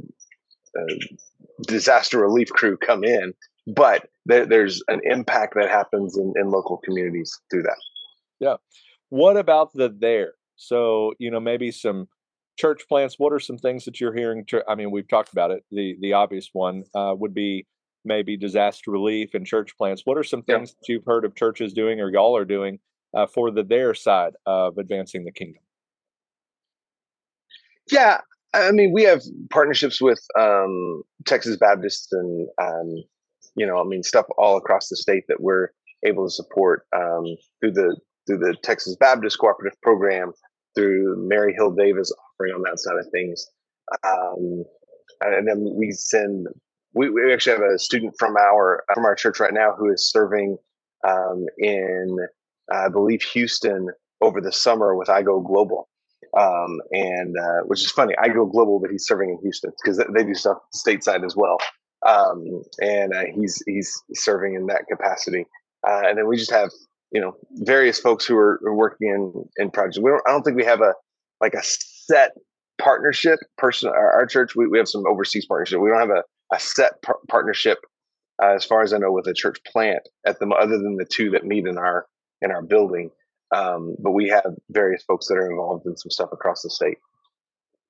disaster 1.68 2.20
relief 2.20 2.50
crew 2.50 2.77
come 2.77 3.03
in, 3.03 3.34
but 3.68 4.10
there, 4.25 4.46
there's 4.46 4.84
an 4.88 5.01
impact 5.03 5.56
that 5.56 5.70
happens 5.70 6.18
in, 6.18 6.34
in 6.36 6.50
local 6.50 6.77
communities 6.77 7.39
through 7.50 7.63
that. 7.63 7.77
Yeah. 8.39 8.56
What 9.10 9.38
about 9.38 9.74
the 9.74 9.89
there? 9.89 10.34
So 10.56 11.13
you 11.20 11.32
know 11.32 11.39
maybe 11.39 11.72
some 11.72 12.08
church 12.58 12.88
plants, 12.88 13.15
what 13.18 13.34
are 13.34 13.39
some 13.39 13.58
things 13.58 13.86
that 13.86 14.00
you're 14.00 14.13
hearing? 14.13 14.46
To, 14.46 14.63
I 14.68 14.75
mean, 14.75 14.92
we've 14.92 15.08
talked 15.08 15.32
about 15.32 15.51
it. 15.51 15.63
The 15.72 15.98
the 16.00 16.13
obvious 16.13 16.50
one 16.53 16.84
uh, 16.96 17.13
would 17.18 17.34
be 17.34 17.65
maybe 18.06 18.38
disaster 18.38 18.92
relief 18.92 19.34
and 19.34 19.46
church 19.46 19.77
plants. 19.77 20.01
What 20.06 20.18
are 20.18 20.24
some 20.24 20.44
things 20.44 20.70
yeah. 20.70 20.75
that 20.80 20.94
you've 20.94 21.06
heard 21.06 21.25
of 21.25 21.36
churches 21.36 21.74
doing 21.74 22.01
or 22.01 22.10
y'all 22.10 22.36
are 22.36 22.46
doing 22.46 22.80
uh, 23.13 23.27
for 23.27 23.51
the 23.51 23.63
their 23.63 23.94
side 23.94 24.34
of 24.46 24.77
advancing 24.77 25.25
the 25.25 25.32
kingdom? 25.32 25.63
Yeah, 27.92 28.22
I 28.53 28.72
mean, 28.72 28.91
we 28.93 29.03
have 29.03 29.22
partnerships 29.50 30.00
with 30.01 30.19
um, 30.39 31.03
Texas 31.25 31.57
Baptists 31.57 32.12
and 32.12 32.48
um, 32.62 33.03
you 33.55 33.65
know, 33.65 33.79
I 33.79 33.83
mean, 33.83 34.03
stuff 34.03 34.25
all 34.38 34.57
across 34.57 34.89
the 34.89 34.95
state 34.95 35.24
that 35.27 35.41
we're 35.41 35.69
able 36.05 36.25
to 36.25 36.31
support 36.31 36.86
um, 36.95 37.25
through 37.60 37.72
the 37.72 37.98
through 38.25 38.39
the 38.39 38.55
Texas 38.63 38.95
Baptist 38.95 39.38
Cooperative 39.39 39.79
Program, 39.81 40.31
through 40.75 41.15
Mary 41.27 41.53
Hill 41.53 41.72
Davis 41.72 42.12
offering 42.12 42.53
on 42.53 42.62
that 42.63 42.79
side 42.79 42.95
of 42.98 43.05
things. 43.12 43.45
Um, 44.05 44.63
and 45.22 45.48
then 45.48 45.74
we 45.75 45.91
send 45.91 46.48
we, 46.93 47.10
we 47.10 47.33
actually 47.33 47.57
have 47.57 47.72
a 47.74 47.79
student 47.79 48.13
from 48.17 48.36
our 48.38 48.83
from 48.93 49.05
our 49.05 49.15
church 49.15 49.39
right 49.39 49.53
now 49.53 49.74
who 49.77 49.91
is 49.91 50.10
serving 50.10 50.57
um, 51.07 51.45
in 51.57 52.17
I 52.72 52.89
believe 52.89 53.22
Houston 53.22 53.89
over 54.22 54.39
the 54.39 54.51
summer 54.51 54.95
with 54.95 55.10
I 55.10 55.22
Go 55.22 55.41
Global, 55.41 55.89
um, 56.38 56.82
and 56.92 57.36
uh, 57.38 57.62
which 57.66 57.82
is 57.84 57.92
funny. 57.92 58.16
I 58.22 58.28
Go 58.30 58.46
Global, 58.46 58.80
but 58.80 58.92
he's 58.92 59.06
serving 59.06 59.30
in 59.30 59.38
Houston 59.42 59.72
because 59.84 59.98
they 59.98 60.24
do 60.24 60.34
stuff 60.34 60.58
stateside 60.75 61.25
as 61.25 61.36
well. 61.36 61.58
Um, 62.08 62.63
and 62.82 63.13
uh, 63.13 63.24
he's 63.34 63.62
he's 63.66 64.02
serving 64.13 64.56
in 64.56 64.68
that 64.68 64.86
capacity. 64.90 65.46
Uh, 65.88 66.02
and 66.06 66.18
then 66.18 66.28
we 66.28 66.38
just 66.38 66.52
have 66.52 66.70
you 67.12 67.22
know 67.22 67.36
various 67.52 68.00
folks 68.00 68.25
who 68.25 68.36
are, 68.36 68.60
working 68.63 69.10
in 69.10 69.63
in 69.63 69.72
projects. 69.72 70.00
We 70.00 70.10
don't. 70.10 70.22
I 70.28 70.32
don't 70.32 70.44
think 70.44 70.58
we 70.58 70.66
have 70.66 70.82
a 70.82 70.94
like 71.40 71.54
a 71.54 71.63
set 71.63 72.32
partnership 72.80 73.40
person. 73.58 73.90
Our, 73.90 74.12
our 74.12 74.25
church 74.25 74.56
we, 74.56 74.68
we 74.68 74.78
have 74.78 74.88
some 74.88 75.06
overseas 75.08 75.46
partnership. 75.46 75.80
We 75.80 75.90
don't 75.90 76.00
have 76.00 76.10
a 76.10 76.24
a 76.54 76.60
set 76.60 77.02
par- 77.02 77.20
partnership 77.30 77.80
uh, 78.42 78.54
as 78.56 78.66
far 78.66 78.82
as 78.82 78.94
I 78.94 78.98
know 78.98 79.12
with 79.12 79.28
a 79.28 79.34
church 79.34 79.60
plant 79.66 80.08
at 80.25 80.40
the 80.40 80.48
other 80.48 80.78
than 80.78 80.98
the 80.98 81.06
two 81.06 81.30
that 81.32 81.46
meet 81.46 81.68
in 81.68 81.78
our 81.78 82.06
in 82.42 82.52
our 82.52 82.62
building. 82.62 83.12
Um, 83.53 83.95
but 84.00 84.12
we 84.12 84.27
have 84.29 84.55
various 84.69 85.03
folks 85.03 85.27
that 85.27 85.36
are 85.36 85.50
involved 85.50 85.86
in 85.86 85.95
some 85.98 86.10
stuff 86.10 86.29
across 86.31 86.62
the 86.63 86.69
state. 86.69 86.98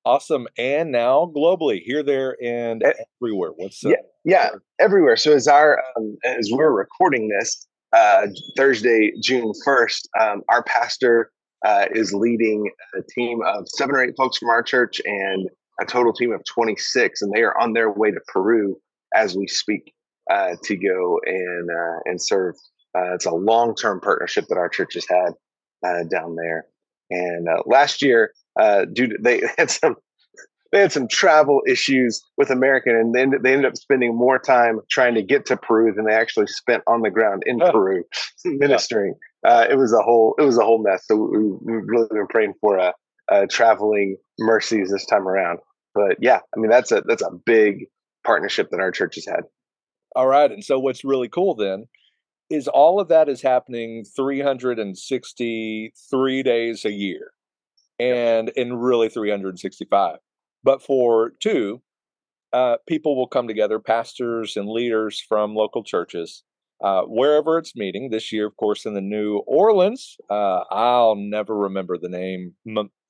Awesome, 0.06 0.48
and 0.58 0.92
now 0.92 1.32
globally, 1.34 1.82
here, 1.82 2.04
there, 2.04 2.36
and 2.44 2.84
everywhere. 3.22 3.52
What's 3.56 3.82
yeah, 3.84 3.96
yeah, 4.26 4.50
everywhere. 4.78 5.16
So 5.16 5.32
as 5.32 5.48
our 5.48 5.82
um, 5.96 6.18
as 6.26 6.50
we're 6.52 6.72
recording 6.72 7.30
this, 7.30 7.66
uh, 7.94 8.28
Thursday, 8.58 9.14
June 9.22 9.54
1st, 9.66 10.02
um, 10.20 10.42
our 10.50 10.64
pastor 10.64 11.32
uh, 11.66 11.86
is 11.92 12.14
leading 12.14 12.70
a 12.98 13.02
team 13.16 13.40
of 13.46 13.70
seven 13.70 13.96
or 13.96 14.04
eight 14.04 14.16
folks 14.18 14.38
from 14.38 14.50
our 14.50 14.62
church 14.62 15.00
and 15.06 15.48
a 15.80 15.86
total 15.86 16.12
team 16.12 16.34
of 16.34 16.42
26, 16.54 17.22
and 17.22 17.32
they 17.34 17.42
are 17.42 17.58
on 17.58 17.72
their 17.72 17.90
way 17.90 18.12
to 18.12 18.20
Peru 18.28 18.76
as 19.16 19.38
we 19.38 19.48
speak 19.48 19.94
uh, 20.30 20.56
to 20.64 20.76
go 20.76 21.20
and 21.26 21.70
uh, 21.70 22.00
and 22.06 22.22
serve. 22.22 22.56
Uh, 22.96 23.14
it's 23.14 23.26
a 23.26 23.32
long 23.32 23.74
term 23.74 24.02
partnership 24.02 24.46
that 24.50 24.58
our 24.58 24.70
church 24.70 24.96
has 24.96 25.06
had 25.10 25.34
uh, 25.84 26.04
down 26.04 26.36
there. 26.36 26.66
And 27.10 27.48
last 27.66 28.02
year, 28.02 28.32
due 28.58 29.08
to, 29.08 29.18
they 29.20 29.42
had 29.58 29.70
some 29.70 29.96
they 30.72 30.80
had 30.80 30.92
some 30.92 31.08
travel 31.08 31.62
issues 31.68 32.24
with 32.36 32.50
American, 32.50 32.96
and 32.96 33.14
then 33.14 33.34
they 33.44 33.54
ended 33.54 33.68
up 33.68 33.78
spending 33.78 34.16
more 34.16 34.40
time 34.40 34.80
trying 34.90 35.14
to 35.14 35.22
get 35.22 35.46
to 35.46 35.56
Peru 35.56 35.94
than 35.94 36.06
they 36.06 36.16
actually 36.16 36.48
spent 36.48 36.82
on 36.88 37.04
the 37.04 37.12
ground 37.12 37.44
in 37.46 37.62
oh. 37.62 37.72
Peru 37.72 38.04
ministering. 38.46 39.14
Uh, 39.46 39.68
it 39.70 39.76
was 39.76 39.94
a 39.94 40.02
whole 40.02 40.34
it 40.40 40.44
was 40.44 40.58
a 40.58 40.64
whole 40.64 40.82
mess. 40.82 41.06
So 41.06 41.16
we, 41.16 41.74
have 41.76 41.84
really 41.86 42.08
been 42.12 42.28
praying 42.28 42.54
for 42.60 42.92
traveling 43.50 44.18
mercies 44.40 44.92
this 44.92 45.06
time 45.06 45.28
around. 45.28 45.60
But 45.94 46.18
yeah, 46.20 46.40
I 46.56 46.60
mean 46.60 46.72
that's 46.72 46.92
a 46.92 47.04
that's 47.06 47.22
a 47.22 47.32
big 47.46 47.86
partnership 48.26 48.72
that 48.72 48.80
our 48.80 48.92
church 48.92 49.16
has 49.16 49.26
had. 49.26 49.42
All 50.16 50.28
right, 50.28 50.52
and 50.52 50.64
so 50.64 50.80
what's 50.80 51.04
really 51.04 51.30
cool 51.30 51.56
then 51.56 51.86
is 52.54 52.68
all 52.68 53.00
of 53.00 53.08
that 53.08 53.30
is 53.30 53.42
happening 53.42 54.06
363 54.16 56.44
days 56.44 56.86
a 56.86 56.92
year 56.92 57.32
and 58.00 58.50
in 58.50 58.74
really 58.74 59.10
365 59.10 60.18
but 60.64 60.82
for 60.82 61.34
two, 61.42 61.82
uh, 62.54 62.78
people 62.88 63.16
will 63.16 63.28
come 63.28 63.48
together, 63.48 63.80
pastors 63.80 64.56
and 64.56 64.70
leaders 64.70 65.20
from 65.20 65.56
local 65.56 65.84
churches, 65.84 66.44
uh, 66.84 67.04
wherever 67.04 67.58
it's 67.58 67.76
meeting. 67.76 68.10
This 68.10 68.32
year, 68.32 68.48
of 68.48 68.56
course, 68.56 68.86
in 68.86 68.94
the 68.94 69.02
New 69.02 69.38
Orleans. 69.46 70.18
Uh, 70.30 70.64
I'll 70.72 71.16
never 71.16 71.56
remember 71.56 71.98
the 71.98 72.10
name. 72.10 72.54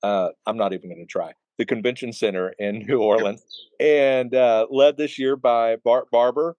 Uh, 0.02 0.30
I'm 0.46 0.56
not 0.56 0.72
even 0.72 0.90
going 0.90 1.00
to 1.00 1.06
try. 1.06 1.32
the 1.58 1.64
convention 1.64 2.12
center 2.12 2.54
in 2.58 2.78
New 2.88 3.00
Orleans, 3.00 3.44
and 3.78 4.34
uh, 4.34 4.66
led 4.70 4.96
this 4.96 5.18
year 5.18 5.36
by 5.36 5.76
Bart 5.76 6.10
Barber, 6.10 6.56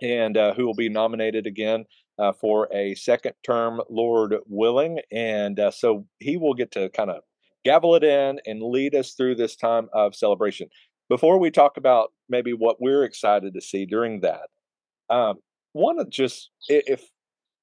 and 0.00 0.36
uh, 0.36 0.54
who 0.54 0.64
will 0.64 0.74
be 0.74 0.88
nominated 0.88 1.46
again 1.46 1.84
uh, 2.18 2.32
for 2.32 2.68
a 2.72 2.94
second 2.94 3.34
term, 3.44 3.80
Lord 3.90 4.34
willing. 4.46 5.00
And 5.10 5.58
uh, 5.58 5.70
so 5.70 6.06
he 6.18 6.36
will 6.36 6.54
get 6.54 6.72
to 6.72 6.88
kind 6.90 7.10
of 7.10 7.22
gavel 7.64 7.94
it 7.94 8.04
in 8.04 8.40
and 8.46 8.62
lead 8.62 8.94
us 8.94 9.12
through 9.12 9.36
this 9.36 9.56
time 9.56 9.88
of 9.92 10.14
celebration. 10.14 10.68
Before 11.08 11.38
we 11.38 11.50
talk 11.50 11.76
about 11.76 12.12
maybe 12.28 12.52
what 12.52 12.80
we're 12.80 13.04
excited 13.04 13.54
to 13.54 13.60
see 13.60 13.86
during 13.86 14.20
that, 14.20 14.48
um, 15.10 15.36
want 15.74 15.98
to 15.98 16.06
just 16.08 16.50
if 16.68 17.02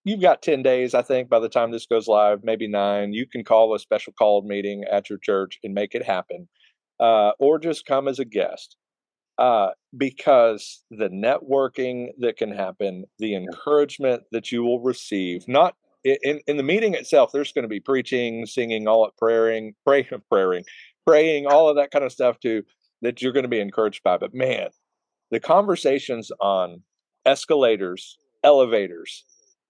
you've 0.04 0.22
got 0.22 0.42
10 0.42 0.64
days, 0.64 0.94
I 0.94 1.02
think, 1.02 1.30
by 1.30 1.40
the 1.40 1.50
time 1.50 1.72
this 1.72 1.86
goes 1.86 2.08
live, 2.08 2.44
maybe 2.44 2.68
nine, 2.68 3.14
you 3.14 3.26
can 3.26 3.44
call 3.44 3.74
a 3.74 3.80
special 3.80 4.14
called 4.14 4.46
meeting 4.46 4.84
at 4.92 5.10
your 5.10 5.20
church 5.20 5.60
and 5.64 5.74
make 5.74 5.96
it 5.96 6.06
happen, 6.06 6.48
uh, 7.00 7.32
or 7.40 7.60
just 7.60 7.86
come 7.86 8.08
as 8.08 8.20
a 8.20 8.26
guest. 8.26 8.78
Uh, 9.38 9.70
because 9.98 10.84
the 10.92 11.10
networking 11.10 12.10
that 12.20 12.38
can 12.38 12.52
happen, 12.52 13.06
the 13.18 13.34
encouragement 13.34 14.24
that 14.32 14.52
you 14.52 14.64
will 14.64 14.80
receive, 14.82 15.48
not 15.48 15.76
in, 16.04 16.40
in 16.48 16.58
the 16.58 16.64
meeting 16.64 16.94
itself, 16.94 17.32
there's 17.32 17.52
going 17.52 17.64
to 17.64 17.70
be 17.70 17.80
preaching, 17.80 18.46
singing, 18.46 18.88
all 18.88 19.06
at 19.06 19.16
praying, 19.18 19.74
praying, 19.86 20.06
praying, 20.32 20.64
praying, 21.06 21.48
all 21.48 21.70
of 21.70 21.76
that 21.76 21.92
kind 21.92 22.06
of 22.06 22.12
stuff 22.12 22.40
too, 22.40 22.64
that 23.02 23.22
you're 23.22 23.34
going 23.34 23.44
to 23.44 23.50
be 23.50 23.60
encouraged 23.60 24.04
by. 24.04 24.18
But 24.18 24.34
man, 24.34 24.70
the 25.32 25.40
conversations 25.40 26.32
on 26.40 26.84
escalators, 27.26 28.18
elevators, 28.44 29.26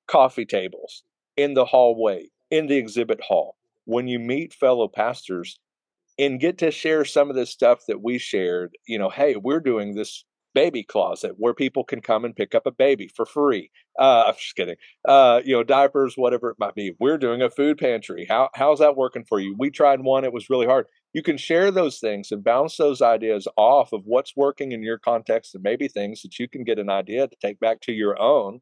coffee 0.08 0.46
tables, 0.46 1.03
in 1.38 1.53
the 1.53 1.65
hallway, 1.65 2.27
in 2.50 2.68
the 2.68 2.77
exhibit 2.77 3.22
hall, 3.22 3.56
when 3.86 4.08
you 4.08 4.20
meet 4.20 4.53
fellow 4.53 4.88
pastors 4.88 5.60
and 6.20 6.39
get 6.39 6.58
to 6.60 6.72
share 6.72 7.06
some 7.06 7.30
of 7.30 7.36
this 7.36 7.50
stuff 7.50 7.82
that 7.88 8.01
we 8.01 8.18
shared, 8.18 8.77
you 8.88 9.00
know, 9.00 9.10
hey, 9.10 9.36
we're 9.36 9.60
doing 9.60 9.96
this 9.96 10.24
baby 10.53 10.84
closet 10.84 11.34
where 11.38 11.53
people 11.53 11.84
can 11.84 12.01
come 12.01 12.25
and 12.25 12.36
pick 12.36 12.53
up 12.53 12.65
a 12.65 12.72
baby 12.72 13.08
for 13.08 13.25
free. 13.25 13.72
Uh, 13.98 14.25
I'm 14.27 14.34
just 14.34 14.56
kidding. 14.56 14.75
Uh, 15.08 15.41
you 15.46 15.56
know, 15.56 15.63
diapers, 15.63 16.15
whatever 16.15 16.50
it 16.50 16.58
might 16.60 16.75
be. 16.75 16.94
We're 17.00 17.18
doing 17.18 17.41
a 17.41 17.50
food 17.50 17.77
pantry. 17.77 18.25
How 18.30 18.50
how's 18.53 18.80
that 18.80 18.98
working 18.98 19.24
for 19.27 19.39
you? 19.39 19.56
We 19.58 19.72
tried 19.72 20.01
one; 20.01 20.25
it 20.25 20.34
was 20.34 20.50
really 20.50 20.65
hard. 20.65 20.88
You 21.13 21.24
can 21.24 21.38
share 21.38 21.72
those 21.72 22.00
things 22.00 22.32
and 22.32 22.44
bounce 22.44 22.77
those 22.77 23.01
ideas 23.01 23.48
off 23.58 23.94
of 23.94 24.01
what's 24.06 24.36
working 24.36 24.72
in 24.72 24.84
your 24.84 24.98
context, 24.98 25.56
and 25.56 25.63
maybe 25.63 25.88
things 25.88 26.22
that 26.22 26.39
you 26.39 26.48
can 26.48 26.63
get 26.63 26.80
an 26.80 26.89
idea 26.89 27.27
to 27.27 27.36
take 27.41 27.60
back 27.60 27.82
to 27.82 27.94
your 27.94 28.22
own 28.22 28.60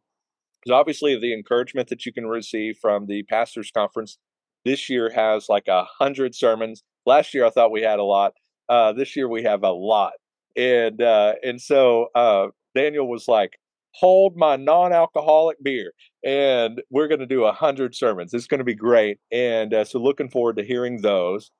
because 0.62 0.77
obviously 0.77 1.18
the 1.18 1.34
encouragement 1.34 1.89
that 1.89 2.06
you 2.06 2.13
can 2.13 2.27
receive 2.27 2.77
from 2.82 3.08
the 3.08 3.24
pastors 3.24 3.72
conference 3.72 4.18
this 4.65 4.89
year 4.89 5.12
has 5.13 5.48
like 5.50 5.68
a 5.68 5.86
hundred 6.00 6.36
sermons. 6.36 6.84
Last 7.06 7.34
year 7.34 7.46
I 7.46 7.50
thought 7.50 7.72
we 7.72 7.82
had 7.82 8.00
a 8.00 8.03
lot. 8.03 8.34
Uh, 8.68 8.94
this 8.94 9.15
year 9.15 9.27
we 9.27 9.44
have 9.44 9.63
a 9.63 9.72
lot, 9.72 10.13
and 10.56 11.01
uh, 11.01 11.34
and 11.44 11.62
so 11.62 12.08
uh, 12.15 12.48
Daniel 12.75 13.10
was 13.10 13.27
like, 13.27 13.58
"Hold 13.96 14.38
my 14.38 14.58
non-alcoholic 14.58 15.58
beer," 15.63 15.94
and 16.24 16.82
we're 16.91 17.08
going 17.08 17.20
to 17.20 17.25
do 17.25 17.46
a 17.46 17.51
hundred 17.51 17.96
sermons. 17.96 18.34
It's 18.34 18.48
going 18.48 18.60
to 18.60 18.63
be 18.65 18.75
great, 18.75 19.18
and 19.32 19.74
uh, 19.74 19.86
so 19.86 20.00
looking 20.00 20.29
forward 20.29 20.58
to 20.58 20.63
hearing 20.63 21.01
those. 21.01 21.51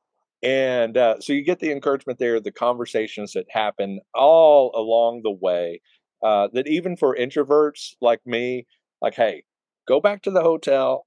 And 0.42 0.96
uh, 0.98 1.20
so 1.20 1.34
you 1.34 1.44
get 1.44 1.60
the 1.60 1.72
encouragement 1.72 2.20
there, 2.20 2.40
the 2.40 2.52
conversations 2.52 3.34
that 3.34 3.46
happen 3.50 4.00
all 4.14 4.72
along 4.76 5.22
the 5.24 5.32
way. 5.32 5.82
Uh, 6.24 6.50
that 6.52 6.68
even 6.68 6.98
for 6.98 7.16
introverts 7.16 7.96
like 8.02 8.20
me, 8.26 8.68
like, 9.02 9.16
hey, 9.16 9.44
go 9.88 10.02
back 10.02 10.22
to 10.24 10.32
the 10.32 10.42
hotel, 10.42 11.06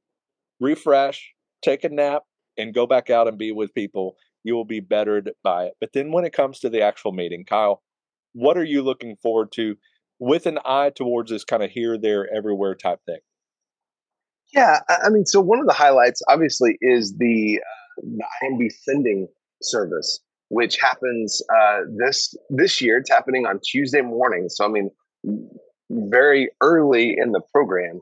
refresh, 0.58 1.32
take 1.62 1.84
a 1.84 1.88
nap, 1.90 2.22
and 2.56 2.74
go 2.74 2.86
back 2.86 3.10
out 3.10 3.28
and 3.28 3.38
be 3.38 3.52
with 3.52 3.74
people. 3.74 4.16
You 4.44 4.54
will 4.54 4.64
be 4.64 4.80
bettered 4.80 5.30
by 5.42 5.64
it. 5.64 5.74
But 5.80 5.92
then 5.92 6.10
when 6.12 6.24
it 6.24 6.32
comes 6.32 6.58
to 6.60 6.68
the 6.68 6.82
actual 6.82 7.12
meeting, 7.12 7.44
Kyle, 7.44 7.82
what 8.32 8.56
are 8.56 8.64
you 8.64 8.82
looking 8.82 9.16
forward 9.22 9.52
to 9.52 9.76
with 10.18 10.46
an 10.46 10.58
eye 10.64 10.90
towards 10.94 11.30
this 11.30 11.44
kind 11.44 11.62
of 11.62 11.70
here, 11.70 11.98
there, 11.98 12.28
everywhere 12.34 12.74
type 12.74 13.00
thing? 13.06 13.18
Yeah, 14.54 14.80
I 14.88 15.08
mean, 15.08 15.24
so 15.24 15.40
one 15.40 15.60
of 15.60 15.66
the 15.66 15.72
highlights, 15.72 16.22
obviously, 16.28 16.76
is 16.80 17.16
the, 17.18 17.60
uh, 17.60 18.02
the 18.02 18.24
IMB 18.44 18.70
sending 18.82 19.28
service, 19.62 20.20
which 20.48 20.78
happens 20.78 21.40
uh, 21.54 21.80
this 21.96 22.34
this 22.50 22.80
year. 22.80 22.98
It's 22.98 23.10
happening 23.10 23.46
on 23.46 23.60
Tuesday 23.64 24.02
morning. 24.02 24.48
So, 24.50 24.66
I 24.66 24.68
mean, 24.68 24.90
very 25.90 26.50
early 26.60 27.16
in 27.16 27.32
the 27.32 27.40
program. 27.52 28.00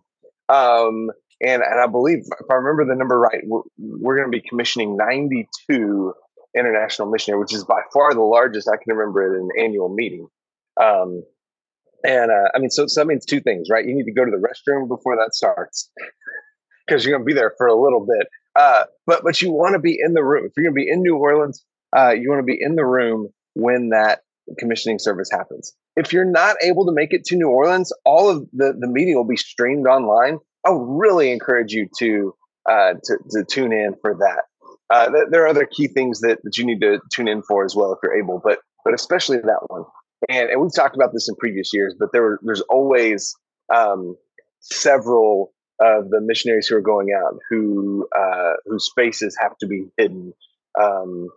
Um, 0.48 1.10
and, 1.40 1.62
and 1.62 1.80
I 1.80 1.86
believe, 1.86 2.18
if 2.18 2.50
I 2.50 2.54
remember 2.54 2.84
the 2.84 2.98
number 2.98 3.18
right, 3.18 3.42
we're, 3.44 3.62
we're 3.78 4.16
going 4.16 4.30
to 4.30 4.36
be 4.36 4.46
commissioning 4.46 4.96
92 4.96 6.12
international 6.56 7.10
missionary, 7.10 7.40
which 7.40 7.54
is 7.54 7.64
by 7.64 7.80
far 7.92 8.12
the 8.12 8.20
largest 8.20 8.68
I 8.68 8.76
can 8.82 8.96
remember 8.96 9.34
at 9.34 9.40
an 9.40 9.48
annual 9.58 9.88
meeting. 9.88 10.26
Um, 10.80 11.22
and 12.04 12.30
uh, 12.30 12.50
I 12.54 12.58
mean, 12.58 12.70
so, 12.70 12.86
so 12.86 13.00
that 13.00 13.06
means 13.06 13.24
two 13.24 13.40
things, 13.40 13.68
right? 13.70 13.84
You 13.84 13.94
need 13.94 14.04
to 14.04 14.12
go 14.12 14.24
to 14.24 14.30
the 14.30 14.36
restroom 14.36 14.88
before 14.88 15.16
that 15.16 15.34
starts 15.34 15.90
because 16.86 17.04
you're 17.04 17.16
going 17.16 17.26
to 17.26 17.32
be 17.32 17.38
there 17.38 17.52
for 17.56 17.66
a 17.66 17.80
little 17.80 18.06
bit. 18.06 18.26
Uh, 18.56 18.84
but 19.06 19.22
but 19.22 19.40
you 19.40 19.52
want 19.52 19.74
to 19.74 19.78
be 19.78 19.98
in 20.02 20.12
the 20.12 20.24
room. 20.24 20.46
If 20.46 20.52
you're 20.56 20.64
going 20.64 20.74
to 20.74 20.84
be 20.84 20.90
in 20.90 21.02
New 21.02 21.16
Orleans, 21.16 21.64
uh, 21.96 22.10
you 22.10 22.28
want 22.28 22.40
to 22.40 22.44
be 22.44 22.58
in 22.60 22.74
the 22.74 22.84
room 22.84 23.28
when 23.54 23.90
that 23.90 24.20
commissioning 24.58 24.98
service 24.98 25.28
happens. 25.30 25.72
If 25.96 26.12
you're 26.12 26.24
not 26.24 26.56
able 26.62 26.86
to 26.86 26.92
make 26.92 27.12
it 27.12 27.24
to 27.26 27.36
New 27.36 27.48
Orleans, 27.48 27.92
all 28.04 28.28
of 28.28 28.48
the, 28.52 28.74
the 28.78 28.88
meeting 28.88 29.14
will 29.14 29.26
be 29.26 29.36
streamed 29.36 29.86
online. 29.86 30.38
I 30.66 30.70
would 30.70 30.98
really 31.00 31.32
encourage 31.32 31.72
you 31.72 31.88
to 31.98 32.34
uh, 32.68 32.94
to, 33.02 33.18
to 33.30 33.44
tune 33.44 33.72
in 33.72 33.94
for 34.00 34.14
that. 34.14 34.42
Uh, 34.90 35.10
th- 35.10 35.28
there 35.30 35.44
are 35.44 35.48
other 35.48 35.66
key 35.66 35.86
things 35.86 36.20
that, 36.20 36.38
that 36.42 36.58
you 36.58 36.66
need 36.66 36.80
to 36.80 37.00
tune 37.12 37.28
in 37.28 37.42
for 37.42 37.64
as 37.64 37.74
well 37.74 37.92
if 37.92 37.98
you're 38.02 38.18
able, 38.18 38.40
but 38.42 38.58
but 38.84 38.94
especially 38.94 39.38
that 39.38 39.60
one. 39.68 39.84
And, 40.28 40.50
and 40.50 40.60
we've 40.60 40.74
talked 40.74 40.94
about 40.94 41.12
this 41.12 41.28
in 41.28 41.36
previous 41.36 41.72
years, 41.72 41.94
but 41.98 42.10
there 42.12 42.22
were, 42.22 42.40
there's 42.42 42.60
always 42.62 43.34
um, 43.74 44.16
several 44.60 45.52
of 45.80 46.10
the 46.10 46.20
missionaries 46.20 46.66
who 46.66 46.76
are 46.76 46.82
going 46.82 47.08
out 47.16 47.38
who 47.48 48.06
uh, 48.16 48.52
whose 48.66 48.90
faces 48.94 49.36
have 49.40 49.56
to 49.58 49.66
be 49.66 49.86
hidden 49.96 50.32
um, 50.80 51.28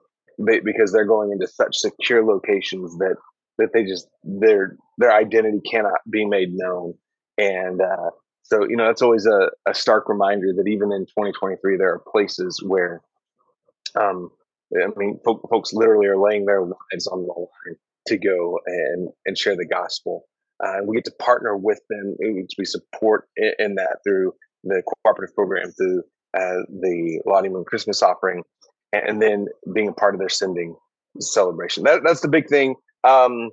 because 0.46 0.92
they're 0.92 1.06
going 1.06 1.32
into 1.32 1.48
such 1.48 1.78
secure 1.78 2.26
locations 2.26 2.98
that 2.98 3.16
that 3.58 3.70
they 3.74 3.86
just 3.86 4.08
their 4.24 4.76
their 4.98 5.14
identity 5.14 5.62
cannot 5.70 6.00
be 6.10 6.26
made 6.26 6.50
known 6.52 6.96
and 7.38 7.82
uh, 7.82 8.10
so 8.54 8.68
you 8.70 8.76
know 8.76 8.86
that's 8.86 9.02
always 9.02 9.26
a, 9.26 9.50
a 9.68 9.74
stark 9.74 10.08
reminder 10.08 10.54
that 10.56 10.68
even 10.68 10.92
in 10.92 11.06
2023 11.06 11.78
there 11.78 11.94
are 11.94 12.04
places 12.12 12.62
where 12.66 13.02
um 14.00 14.30
i 14.76 14.88
mean 14.96 15.20
folks 15.26 15.74
literally 15.74 16.06
are 16.06 16.18
laying 16.18 16.46
their 16.46 16.62
lives 16.62 17.08
on 17.08 17.24
the 17.24 17.34
line 17.34 17.78
to 18.06 18.18
go 18.18 18.60
and 18.68 19.10
and 19.26 19.38
share 19.38 19.56
the 19.56 19.66
gospel 19.66 20.26
uh, 20.64 20.78
we 20.86 20.96
get 20.96 21.06
to 21.06 21.12
partner 21.20 21.58
with 21.58 21.80
them 21.90 22.16
we 22.22 22.66
support 22.66 23.28
in, 23.38 23.54
in 23.60 23.76
that 23.76 23.98
through 24.06 24.34
the 24.64 24.84
cooperative 25.04 25.36
program 25.36 25.72
through 25.72 26.04
uh, 26.36 26.64
the 26.70 27.22
Lottie 27.26 27.50
Moon 27.50 27.66
Christmas 27.66 28.02
offering 28.02 28.44
and 28.94 29.22
then 29.22 29.48
being 29.74 29.90
a 29.90 29.94
part 29.94 30.16
of 30.16 30.20
their 30.20 30.30
sending 30.30 30.76
celebration. 31.20 31.84
That, 31.84 32.02
that's 32.04 32.22
the 32.22 32.28
big 32.28 32.48
thing. 32.48 32.76
Um, 33.04 33.52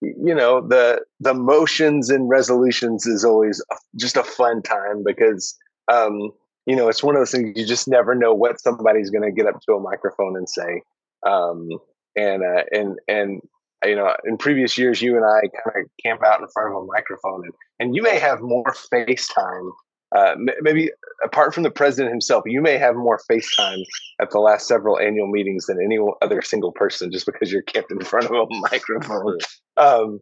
you 0.00 0.34
know, 0.34 0.66
the 0.66 1.04
the 1.20 1.34
motions 1.34 2.10
and 2.10 2.28
resolutions 2.28 3.06
is 3.06 3.24
always 3.24 3.62
just 3.96 4.16
a 4.16 4.22
fun 4.22 4.62
time 4.62 5.02
because 5.04 5.56
um, 5.90 6.30
you 6.66 6.76
know 6.76 6.88
it's 6.88 7.02
one 7.02 7.14
of 7.14 7.20
those 7.20 7.30
things 7.30 7.52
you 7.56 7.66
just 7.66 7.88
never 7.88 8.14
know 8.14 8.34
what 8.34 8.60
somebody's 8.60 9.10
going 9.10 9.22
to 9.22 9.32
get 9.32 9.46
up 9.46 9.60
to 9.62 9.74
a 9.74 9.80
microphone 9.80 10.36
and 10.36 10.48
say. 10.48 10.82
Um, 11.26 11.68
and 12.16 12.42
uh, 12.42 12.62
and 12.72 12.98
and 13.08 13.40
you 13.84 13.96
know, 13.96 14.14
in 14.24 14.38
previous 14.38 14.78
years, 14.78 15.02
you 15.02 15.16
and 15.16 15.24
I 15.24 15.40
kind 15.40 15.84
of 15.84 15.90
camp 16.02 16.22
out 16.24 16.40
in 16.40 16.48
front 16.48 16.74
of 16.74 16.82
a 16.82 16.86
microphone, 16.86 17.44
and, 17.44 17.54
and 17.78 17.96
you 17.96 18.02
may 18.02 18.18
have 18.18 18.40
more 18.40 18.64
FaceTime 18.92 19.70
uh, 20.14 20.36
maybe 20.60 20.90
apart 21.24 21.52
from 21.52 21.62
the 21.62 21.70
president 21.70 22.12
himself, 22.12 22.44
you 22.46 22.62
may 22.62 22.78
have 22.78 22.94
more 22.94 23.20
FaceTime 23.30 23.82
at 24.20 24.30
the 24.30 24.38
last 24.38 24.68
several 24.68 24.98
annual 24.98 25.26
meetings 25.26 25.66
than 25.66 25.82
any 25.82 25.98
other 26.22 26.42
single 26.42 26.72
person 26.72 27.10
just 27.10 27.26
because 27.26 27.50
you're 27.50 27.62
kept 27.62 27.90
in 27.90 28.00
front 28.00 28.26
of 28.26 28.32
a 28.32 28.46
microphone. 28.70 29.38
Um, 29.76 30.20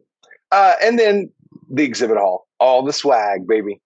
uh, 0.51 0.73
and 0.81 0.97
then 0.97 1.31
the 1.69 1.83
exhibit 1.83 2.17
hall, 2.17 2.47
all 2.59 2.83
the 2.83 2.93
swag, 2.93 3.47
baby. 3.47 3.81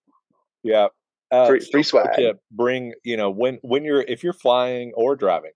Yeah. 0.64 0.88
Uh, 1.32 1.48
free, 1.48 1.60
free 1.60 1.84
swag. 1.84 2.16
To 2.16 2.40
bring, 2.52 2.94
you 3.04 3.18
know, 3.18 3.30
when, 3.30 3.60
when 3.62 3.84
you're, 3.84 4.02
if 4.02 4.24
you're 4.24 4.34
flying 4.34 4.94
or 4.96 5.16
driving, 5.16 5.52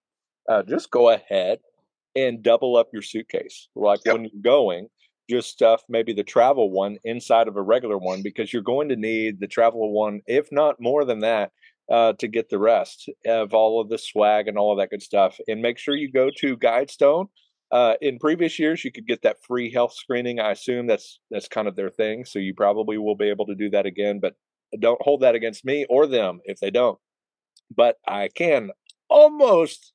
uh, 0.50 0.64
just 0.64 0.92
go 0.92 1.10
ahead 1.10 1.60
and 2.16 2.44
double 2.44 2.76
up 2.76 2.90
your 2.94 3.02
suitcase. 3.02 3.70
Like 3.76 4.02
yep. 4.06 4.14
when 4.14 4.24
you're 4.26 4.42
going, 4.42 4.90
just 5.30 5.50
stuff 5.50 5.82
maybe 5.90 6.14
the 6.14 6.24
travel 6.24 6.70
one 6.70 6.98
inside 7.04 7.48
of 7.48 7.56
a 7.56 7.62
regular 7.62 7.98
one 7.98 8.22
because 8.22 8.52
you're 8.52 8.62
going 8.62 8.90
to 8.90 8.96
need 8.96 9.40
the 9.40 9.48
travel 9.48 9.92
one, 9.92 10.22
if 10.28 10.48
not 10.52 10.76
more 10.80 11.06
than 11.06 11.20
that, 11.20 11.52
uh, 11.92 12.14
to 12.20 12.28
get 12.28 12.50
the 12.50 12.60
rest 12.60 13.10
of 13.26 13.54
all 13.54 13.82
of 13.82 13.90
the 13.90 13.98
swag 13.98 14.48
and 14.48 14.58
all 14.58 14.72
of 14.72 14.78
that 14.78 14.90
good 14.90 15.02
stuff. 15.02 15.38
And 15.48 15.62
make 15.62 15.78
sure 15.78 15.96
you 15.96 16.12
go 16.12 16.30
to 16.40 16.58
Guidestone. 16.58 17.28
Uh, 17.72 17.96
in 18.02 18.20
previous 18.20 18.60
years, 18.60 18.86
you 18.86 18.92
could 18.92 19.08
get 19.08 19.24
that 19.24 19.38
free 19.48 19.72
health 19.72 19.96
screening. 19.96 20.40
I 20.40 20.52
assume 20.52 20.86
that's 20.86 21.20
that's 21.32 21.48
kind 21.48 21.68
of 21.68 21.76
their 21.76 21.90
thing, 21.90 22.24
so 22.24 22.38
you 22.38 22.54
probably 22.54 23.00
will 23.00 23.16
be 23.16 23.30
able 23.30 23.48
to 23.48 23.56
do 23.56 23.72
that 23.72 23.88
again. 23.88 24.20
But 24.20 24.36
don't 24.80 25.02
hold 25.02 25.22
that 25.22 25.34
against 25.34 25.66
me 25.66 25.88
or 25.90 26.06
them 26.06 26.40
if 26.44 26.60
they 26.60 26.70
don't. 26.70 27.00
But 27.76 27.96
I 28.08 28.28
can 28.28 28.70
almost 29.10 29.94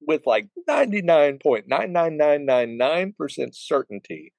with 0.00 0.22
like 0.26 0.48
99.99999% 0.68 3.54
certainty 3.54 4.32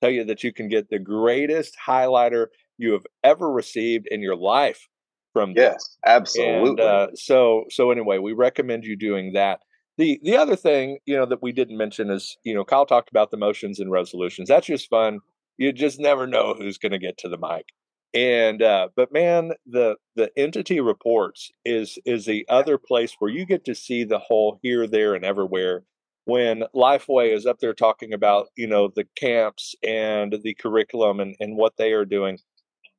tell 0.00 0.10
you 0.10 0.24
that 0.24 0.44
you 0.44 0.52
can 0.52 0.68
get 0.68 0.90
the 0.90 0.98
greatest 0.98 1.76
highlighter 1.86 2.46
you 2.78 2.92
have 2.92 3.06
ever 3.22 3.50
received 3.50 4.06
in 4.10 4.22
your 4.22 4.36
life 4.36 4.88
from 5.32 5.52
yes, 5.56 5.74
this. 5.74 5.98
absolutely. 6.06 6.70
And, 6.70 6.80
uh, 6.80 7.06
so 7.14 7.64
so 7.70 7.90
anyway, 7.90 8.18
we 8.18 8.32
recommend 8.32 8.84
you 8.84 8.96
doing 8.96 9.32
that. 9.34 9.60
The 9.98 10.18
the 10.22 10.36
other 10.36 10.56
thing, 10.56 10.98
you 11.06 11.16
know, 11.16 11.26
that 11.26 11.42
we 11.42 11.52
didn't 11.52 11.76
mention 11.76 12.10
is, 12.10 12.36
you 12.44 12.54
know, 12.54 12.64
Kyle 12.64 12.86
talked 12.86 13.10
about 13.10 13.30
the 13.30 13.36
motions 13.36 13.80
and 13.80 13.90
resolutions. 13.90 14.48
That's 14.48 14.66
just 14.66 14.88
fun. 14.88 15.20
You 15.58 15.72
just 15.72 16.00
never 16.00 16.26
know 16.26 16.54
who's 16.54 16.78
going 16.78 16.92
to 16.92 16.98
get 16.98 17.18
to 17.18 17.28
the 17.28 17.38
mic. 17.38 17.66
And 18.12 18.62
uh, 18.62 18.88
but 18.96 19.12
man, 19.12 19.52
the 19.66 19.96
the 20.16 20.30
entity 20.36 20.80
reports 20.80 21.50
is 21.64 21.98
is 22.04 22.24
the 22.24 22.44
other 22.48 22.76
place 22.76 23.14
where 23.18 23.30
you 23.30 23.44
get 23.46 23.64
to 23.66 23.74
see 23.74 24.04
the 24.04 24.18
whole 24.18 24.58
here, 24.62 24.86
there, 24.86 25.14
and 25.14 25.24
everywhere. 25.24 25.84
When 26.30 26.62
Lifeway 26.76 27.34
is 27.34 27.44
up 27.44 27.58
there 27.58 27.74
talking 27.74 28.12
about, 28.12 28.50
you 28.56 28.68
know, 28.68 28.88
the 28.94 29.04
camps 29.16 29.74
and 29.82 30.38
the 30.44 30.54
curriculum 30.54 31.18
and, 31.18 31.34
and 31.40 31.56
what 31.56 31.76
they 31.76 31.90
are 31.90 32.04
doing, 32.04 32.38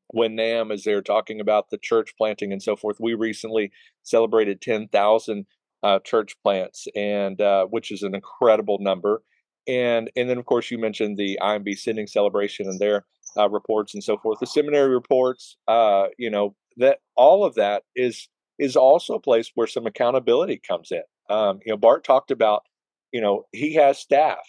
when 0.10 0.36
NAM 0.36 0.70
is 0.70 0.84
there 0.84 1.02
talking 1.02 1.40
about 1.40 1.70
the 1.70 1.78
church 1.78 2.14
planting 2.18 2.52
and 2.52 2.62
so 2.62 2.76
forth. 2.76 2.98
We 3.00 3.14
recently 3.14 3.72
celebrated 4.04 4.60
10,000 4.60 5.46
uh, 5.82 6.00
church 6.00 6.36
plants, 6.44 6.88
and 6.94 7.40
uh, 7.40 7.68
which 7.68 7.90
is 7.90 8.04
an 8.04 8.14
incredible 8.14 8.80
number. 8.82 9.24
And 9.66 10.12
and 10.18 10.30
then 10.30 10.38
of 10.38 10.46
course 10.46 10.70
you 10.70 10.78
mentioned 10.78 11.18
the 11.18 11.40
IMB 11.42 11.78
sending 11.78 12.08
celebration 12.08 12.68
and 12.68 12.80
their 12.80 13.06
uh, 13.38 13.50
reports 13.50 13.94
and 13.94 14.04
so 14.04 14.18
forth. 14.18 14.40
The 14.40 14.48
seminary 14.48 14.90
reports, 14.90 15.56
uh, 15.70 16.08
you 16.18 16.30
know, 16.30 16.56
that 16.78 17.00
all 17.16 17.46
of 17.46 17.56
that 17.56 17.84
is 17.96 18.28
is 18.60 18.76
also 18.76 19.14
a 19.14 19.22
place 19.22 19.52
where 19.56 19.68
some 19.68 19.88
accountability 19.88 20.60
comes 20.68 20.92
in. 20.92 21.04
Um, 21.30 21.60
you 21.66 21.72
know, 21.72 21.78
Bart 21.78 22.04
talked 22.04 22.32
about, 22.32 22.64
you 23.12 23.22
know, 23.22 23.46
he 23.52 23.74
has 23.76 24.00
staff, 24.00 24.40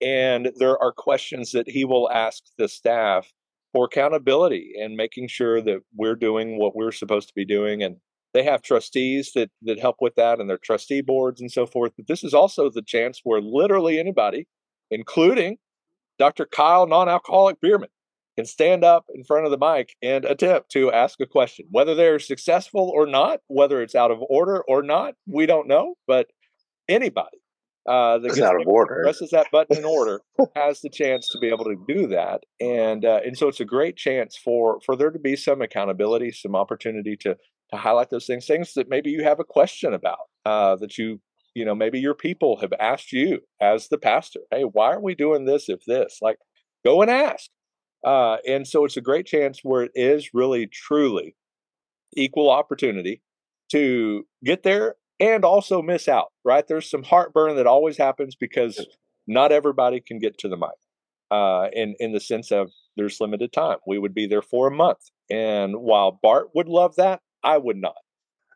and 0.00 0.50
there 0.56 0.78
are 0.82 0.92
questions 0.92 1.52
that 1.52 1.68
he 1.68 1.84
will 1.84 2.10
ask 2.10 2.42
the 2.58 2.68
staff 2.68 3.32
for 3.72 3.84
accountability 3.84 4.72
and 4.80 4.96
making 4.96 5.28
sure 5.28 5.60
that 5.60 5.80
we're 5.94 6.14
doing 6.14 6.58
what 6.58 6.74
we're 6.74 6.92
supposed 6.92 7.28
to 7.28 7.34
be 7.34 7.44
doing 7.44 7.82
and 7.82 7.96
they 8.32 8.42
have 8.42 8.62
trustees 8.62 9.32
that 9.34 9.50
that 9.62 9.78
help 9.78 9.96
with 10.00 10.14
that 10.14 10.40
and 10.40 10.48
their 10.48 10.58
trustee 10.58 11.00
boards 11.00 11.40
and 11.40 11.50
so 11.50 11.66
forth 11.66 11.92
but 11.96 12.06
this 12.06 12.24
is 12.24 12.32
also 12.32 12.70
the 12.70 12.82
chance 12.82 13.20
where 13.24 13.40
literally 13.40 13.98
anybody 13.98 14.46
including 14.90 15.56
dr 16.18 16.46
kyle 16.46 16.86
non-alcoholic 16.86 17.60
Bueermann 17.60 17.88
can 18.36 18.46
stand 18.46 18.84
up 18.84 19.04
in 19.14 19.24
front 19.24 19.44
of 19.44 19.50
the 19.50 19.58
mic 19.58 19.94
and 20.02 20.24
attempt 20.26 20.70
to 20.70 20.92
ask 20.92 21.18
a 21.20 21.26
question. 21.26 21.64
Whether 21.70 21.94
they're 21.94 22.18
successful 22.18 22.90
or 22.94 23.06
not 23.06 23.40
whether 23.48 23.82
it's 23.82 23.94
out 23.94 24.10
of 24.10 24.18
order 24.28 24.62
or 24.68 24.82
not 24.82 25.14
we 25.26 25.44
don't 25.46 25.68
know 25.68 25.94
but 26.06 26.28
anybody 26.88 27.38
uh, 27.88 28.18
that 28.18 28.40
out 28.42 28.60
of 28.60 28.66
order. 28.66 29.00
presses 29.02 29.30
that 29.30 29.46
button 29.52 29.78
in 29.78 29.84
order 29.84 30.20
has 30.56 30.80
the 30.80 30.90
chance 30.90 31.28
to 31.28 31.38
be 31.38 31.48
able 31.48 31.64
to 31.64 31.76
do 31.86 32.06
that, 32.08 32.44
and 32.60 33.04
uh, 33.04 33.20
and 33.24 33.36
so 33.36 33.48
it's 33.48 33.60
a 33.60 33.64
great 33.64 33.96
chance 33.96 34.36
for 34.36 34.80
for 34.84 34.96
there 34.96 35.10
to 35.10 35.18
be 35.18 35.36
some 35.36 35.62
accountability, 35.62 36.30
some 36.32 36.56
opportunity 36.56 37.16
to 37.16 37.36
to 37.70 37.76
highlight 37.76 38.10
those 38.10 38.26
things, 38.26 38.46
things 38.46 38.74
that 38.74 38.88
maybe 38.88 39.10
you 39.10 39.24
have 39.24 39.40
a 39.40 39.44
question 39.44 39.92
about 39.92 40.18
uh, 40.44 40.76
that 40.76 40.98
you 40.98 41.20
you 41.54 41.64
know 41.64 41.74
maybe 41.74 41.98
your 41.98 42.14
people 42.14 42.58
have 42.60 42.72
asked 42.80 43.12
you 43.12 43.40
as 43.60 43.88
the 43.88 43.98
pastor, 43.98 44.40
hey, 44.50 44.62
why 44.62 44.92
are 44.92 45.00
we 45.00 45.14
doing 45.14 45.44
this 45.44 45.68
if 45.68 45.80
this? 45.86 46.18
Like, 46.20 46.38
go 46.84 47.02
and 47.02 47.10
ask. 47.10 47.50
Uh, 48.04 48.36
and 48.46 48.66
so 48.68 48.84
it's 48.84 48.96
a 48.96 49.00
great 49.00 49.26
chance 49.26 49.60
where 49.62 49.82
it 49.82 49.90
is 49.94 50.30
really 50.32 50.66
truly 50.66 51.34
equal 52.16 52.50
opportunity 52.50 53.20
to 53.72 54.24
get 54.44 54.62
there 54.62 54.94
and 55.20 55.44
also 55.44 55.82
miss 55.82 56.08
out, 56.08 56.32
right? 56.44 56.66
There's 56.66 56.90
some 56.90 57.02
heartburn 57.02 57.56
that 57.56 57.66
always 57.66 57.96
happens 57.96 58.34
because 58.34 58.84
not 59.26 59.52
everybody 59.52 60.00
can 60.00 60.18
get 60.18 60.38
to 60.38 60.48
the 60.48 60.56
mic. 60.56 60.70
Uh, 61.28 61.66
in 61.72 61.96
in 61.98 62.12
the 62.12 62.20
sense 62.20 62.52
of 62.52 62.70
there's 62.96 63.20
limited 63.20 63.52
time. 63.52 63.78
We 63.84 63.98
would 63.98 64.14
be 64.14 64.28
there 64.28 64.42
for 64.42 64.68
a 64.68 64.70
month, 64.70 65.10
and 65.28 65.74
while 65.76 66.20
Bart 66.22 66.50
would 66.54 66.68
love 66.68 66.94
that, 66.96 67.20
I 67.42 67.58
would 67.58 67.76
not. 67.76 67.96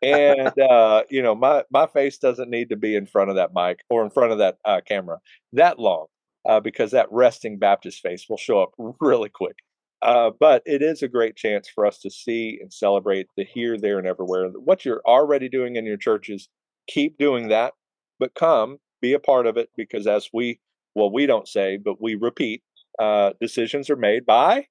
And 0.01 0.57
uh, 0.59 1.03
you 1.09 1.21
know, 1.21 1.35
my 1.35 1.63
my 1.69 1.87
face 1.87 2.17
doesn't 2.17 2.49
need 2.49 2.69
to 2.69 2.77
be 2.77 2.95
in 2.95 3.05
front 3.05 3.29
of 3.29 3.35
that 3.35 3.51
mic 3.53 3.79
or 3.89 4.03
in 4.03 4.09
front 4.09 4.31
of 4.31 4.37
that 4.37 4.57
uh, 4.63 4.79
camera 4.87 5.19
that 5.51 5.79
long, 5.79 6.05
uh, 6.47 6.61
because 6.61 6.91
that 6.91 7.11
resting 7.11 7.59
Baptist 7.59 7.99
face 7.99 8.27
will 8.29 8.37
show 8.37 8.61
up 8.61 8.71
really 9.01 9.29
quick. 9.29 9.57
Uh, 10.01 10.31
but 10.39 10.63
it 10.65 10.81
is 10.81 11.03
a 11.03 11.07
great 11.07 11.35
chance 11.35 11.69
for 11.69 11.85
us 11.85 11.99
to 11.99 12.09
see 12.09 12.57
and 12.61 12.73
celebrate 12.73 13.27
the 13.37 13.43
here, 13.43 13.77
there, 13.77 13.99
and 13.99 14.07
everywhere. 14.07 14.49
What 14.49 14.83
you're 14.83 15.01
already 15.05 15.47
doing 15.47 15.75
in 15.75 15.85
your 15.85 15.97
churches, 15.97 16.49
keep 16.87 17.17
doing 17.17 17.49
that, 17.49 17.73
but 18.19 18.33
come 18.33 18.77
be 19.01 19.13
a 19.13 19.19
part 19.19 19.45
of 19.45 19.57
it 19.57 19.69
because 19.75 20.07
as 20.07 20.29
we, 20.33 20.59
well, 20.95 21.11
we 21.11 21.25
don't 21.25 21.47
say, 21.47 21.77
but 21.77 22.01
we 22.01 22.15
repeat, 22.15 22.63
uh, 22.99 23.31
decisions 23.39 23.89
are 23.89 23.95
made 23.95 24.25
by 24.25 24.65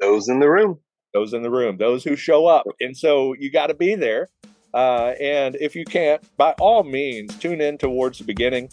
those 0.00 0.28
in 0.28 0.40
the 0.40 0.48
room. 0.48 0.80
Those 1.12 1.32
in 1.32 1.42
the 1.42 1.50
room, 1.50 1.76
those 1.78 2.02
who 2.02 2.16
show 2.16 2.46
up. 2.46 2.66
And 2.80 2.96
so 2.96 3.34
you 3.38 3.50
got 3.50 3.68
to 3.68 3.74
be 3.74 3.94
there. 3.94 4.28
Uh, 4.74 5.14
and 5.20 5.56
if 5.60 5.76
you 5.76 5.84
can't, 5.84 6.20
by 6.36 6.52
all 6.58 6.82
means, 6.82 7.36
tune 7.38 7.60
in 7.60 7.78
towards 7.78 8.18
the 8.18 8.24
beginning. 8.24 8.68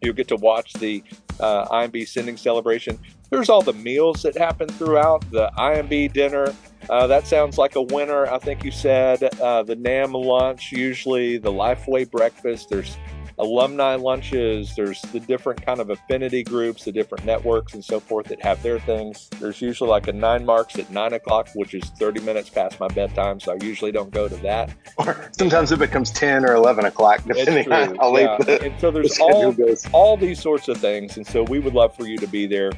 You'll 0.00 0.14
get 0.14 0.28
to 0.28 0.36
watch 0.36 0.72
the 0.74 1.02
uh, 1.40 1.66
IMB 1.66 2.06
sending 2.06 2.36
celebration. 2.36 2.98
There's 3.34 3.48
all 3.48 3.62
the 3.62 3.72
meals 3.72 4.22
that 4.22 4.36
happen 4.36 4.68
throughout 4.68 5.28
the 5.30 5.50
IMB 5.58 6.12
dinner. 6.12 6.54
Uh, 6.88 7.06
that 7.08 7.26
sounds 7.26 7.58
like 7.58 7.74
a 7.74 7.82
winner. 7.82 8.26
I 8.26 8.38
think 8.38 8.64
you 8.64 8.70
said 8.70 9.24
uh, 9.40 9.62
the 9.64 9.74
NAM 9.74 10.12
lunch, 10.12 10.70
usually 10.70 11.38
the 11.38 11.50
Lifeway 11.50 12.08
breakfast. 12.08 12.68
There's 12.68 12.96
alumni 13.38 13.96
lunches. 13.96 14.74
There's 14.76 15.02
the 15.02 15.20
different 15.20 15.64
kind 15.64 15.80
of 15.80 15.90
affinity 15.90 16.44
groups, 16.44 16.84
the 16.84 16.92
different 16.92 17.24
networks 17.24 17.74
and 17.74 17.84
so 17.84 17.98
forth 17.98 18.26
that 18.26 18.40
have 18.42 18.62
their 18.62 18.78
things. 18.78 19.28
There's 19.40 19.60
usually 19.60 19.90
like 19.90 20.06
a 20.08 20.12
9Marks 20.12 20.78
at 20.78 20.90
nine 20.90 21.14
o'clock, 21.14 21.48
which 21.54 21.74
is 21.74 21.84
30 21.98 22.20
minutes 22.20 22.48
past 22.48 22.78
my 22.78 22.88
bedtime. 22.88 23.40
So 23.40 23.52
I 23.52 23.64
usually 23.64 23.92
don't 23.92 24.10
go 24.10 24.28
to 24.28 24.36
that. 24.36 24.70
Or 24.96 25.28
sometimes 25.36 25.72
it 25.72 25.80
becomes 25.80 26.12
10 26.12 26.44
or 26.44 26.54
11 26.54 26.84
o'clock, 26.84 27.24
depending 27.26 27.72
on 27.72 27.96
how 27.96 28.12
late 28.12 28.24
yeah. 28.24 28.38
the, 28.38 28.62
And 28.62 28.80
so 28.80 28.90
there's 28.90 29.14
the 29.16 29.22
all, 29.22 29.52
goes. 29.52 29.86
all 29.92 30.16
these 30.16 30.40
sorts 30.40 30.68
of 30.68 30.78
things. 30.78 31.16
And 31.16 31.26
so 31.26 31.42
we 31.42 31.58
would 31.58 31.74
love 31.74 31.96
for 31.96 32.06
you 32.06 32.16
to 32.18 32.28
be 32.28 32.46
there 32.46 32.70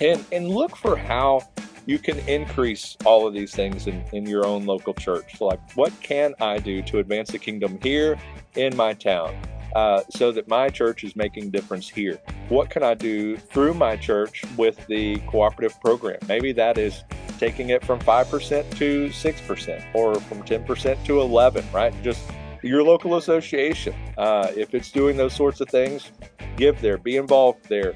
and, 0.00 0.24
and 0.32 0.48
look 0.48 0.76
for 0.76 0.96
how 0.96 1.40
you 1.86 1.98
can 1.98 2.18
increase 2.28 2.96
all 3.04 3.26
of 3.26 3.32
these 3.32 3.54
things 3.54 3.86
in, 3.86 4.04
in 4.12 4.26
your 4.26 4.44
own 4.44 4.66
local 4.66 4.92
church. 4.92 5.40
Like, 5.40 5.60
what 5.74 5.92
can 6.02 6.34
I 6.40 6.58
do 6.58 6.82
to 6.82 6.98
advance 6.98 7.30
the 7.30 7.38
kingdom 7.38 7.78
here 7.82 8.18
in 8.56 8.76
my 8.76 8.92
town? 8.92 9.34
Uh, 9.74 10.02
so 10.10 10.32
that 10.32 10.48
my 10.48 10.68
church 10.68 11.04
is 11.04 11.14
making 11.14 11.50
difference 11.50 11.88
here. 11.88 12.18
What 12.48 12.70
can 12.70 12.82
I 12.82 12.94
do 12.94 13.36
through 13.36 13.74
my 13.74 13.96
church 13.96 14.42
with 14.56 14.86
the 14.86 15.16
cooperative 15.26 15.78
program? 15.80 16.18
Maybe 16.26 16.52
that 16.52 16.78
is 16.78 17.04
taking 17.38 17.68
it 17.68 17.84
from 17.84 18.00
5% 18.00 18.76
to 18.76 19.08
6% 19.08 19.84
or 19.94 20.14
from 20.20 20.42
10% 20.42 21.04
to 21.04 21.20
11, 21.20 21.64
right? 21.72 21.94
Just 22.02 22.22
your 22.62 22.82
local 22.82 23.16
association. 23.16 23.94
Uh, 24.16 24.50
if 24.56 24.74
it's 24.74 24.90
doing 24.90 25.16
those 25.16 25.34
sorts 25.34 25.60
of 25.60 25.68
things, 25.68 26.12
give 26.56 26.80
there, 26.80 26.98
be 26.98 27.16
involved 27.16 27.68
there, 27.68 27.94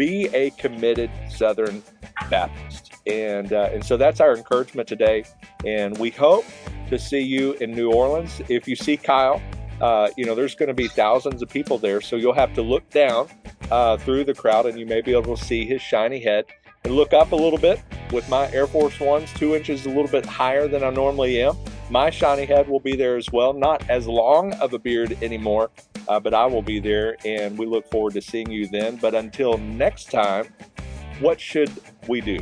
be 0.00 0.34
a 0.34 0.48
committed 0.52 1.10
Southern 1.28 1.82
Baptist. 2.30 2.92
And, 3.06 3.52
uh, 3.52 3.68
and 3.70 3.84
so 3.84 3.98
that's 3.98 4.18
our 4.18 4.34
encouragement 4.34 4.88
today. 4.88 5.24
And 5.66 5.98
we 5.98 6.08
hope 6.08 6.46
to 6.88 6.98
see 6.98 7.20
you 7.20 7.52
in 7.60 7.72
New 7.72 7.92
Orleans. 7.92 8.40
If 8.48 8.66
you 8.66 8.76
see 8.76 8.96
Kyle, 8.96 9.42
uh, 9.82 10.08
you 10.16 10.24
know, 10.24 10.34
there's 10.34 10.54
going 10.54 10.68
to 10.68 10.74
be 10.74 10.88
thousands 10.88 11.42
of 11.42 11.50
people 11.50 11.76
there. 11.76 12.00
So 12.00 12.16
you'll 12.16 12.32
have 12.32 12.54
to 12.54 12.62
look 12.62 12.88
down 12.88 13.28
uh, 13.70 13.98
through 13.98 14.24
the 14.24 14.32
crowd 14.32 14.64
and 14.64 14.78
you 14.78 14.86
may 14.86 15.02
be 15.02 15.12
able 15.12 15.36
to 15.36 15.44
see 15.44 15.66
his 15.66 15.82
shiny 15.82 16.18
head 16.18 16.46
and 16.84 16.94
look 16.94 17.12
up 17.12 17.32
a 17.32 17.36
little 17.36 17.58
bit 17.58 17.82
with 18.10 18.26
my 18.30 18.50
Air 18.52 18.66
Force 18.66 18.98
Ones, 19.00 19.30
two 19.34 19.54
inches 19.54 19.84
a 19.84 19.90
little 19.90 20.08
bit 20.08 20.24
higher 20.24 20.66
than 20.66 20.82
I 20.82 20.88
normally 20.88 21.42
am. 21.42 21.58
My 21.90 22.08
shiny 22.08 22.46
head 22.46 22.68
will 22.68 22.80
be 22.80 22.96
there 22.96 23.18
as 23.18 23.30
well. 23.30 23.52
Not 23.52 23.88
as 23.90 24.06
long 24.06 24.54
of 24.54 24.72
a 24.72 24.78
beard 24.78 25.18
anymore, 25.22 25.70
uh, 26.10 26.18
but 26.18 26.34
I 26.34 26.44
will 26.44 26.60
be 26.60 26.80
there 26.80 27.16
and 27.24 27.56
we 27.56 27.66
look 27.66 27.88
forward 27.88 28.14
to 28.14 28.20
seeing 28.20 28.50
you 28.50 28.66
then. 28.66 28.96
But 28.96 29.14
until 29.14 29.56
next 29.58 30.10
time, 30.10 30.52
what 31.20 31.40
should 31.40 31.70
we 32.08 32.20
do? 32.20 32.38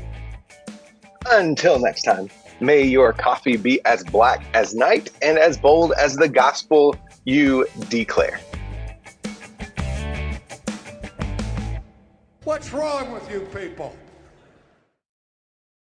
Until 1.31 1.79
next 1.79 2.03
time, 2.03 2.31
may 2.61 2.83
your 2.83 3.13
coffee 3.13 3.59
be 3.59 3.85
as 3.85 4.03
black 4.05 4.43
as 4.55 4.75
night 4.75 5.11
and 5.21 5.39
as 5.39 5.59
bold 5.59 5.93
as 5.99 6.17
the 6.17 6.31
gospel 6.31 6.97
you 7.25 7.67
declare. 7.91 8.41
What's 12.45 12.73
wrong 12.73 13.13
with 13.13 13.31
you 13.31 13.41
people? 13.55 13.95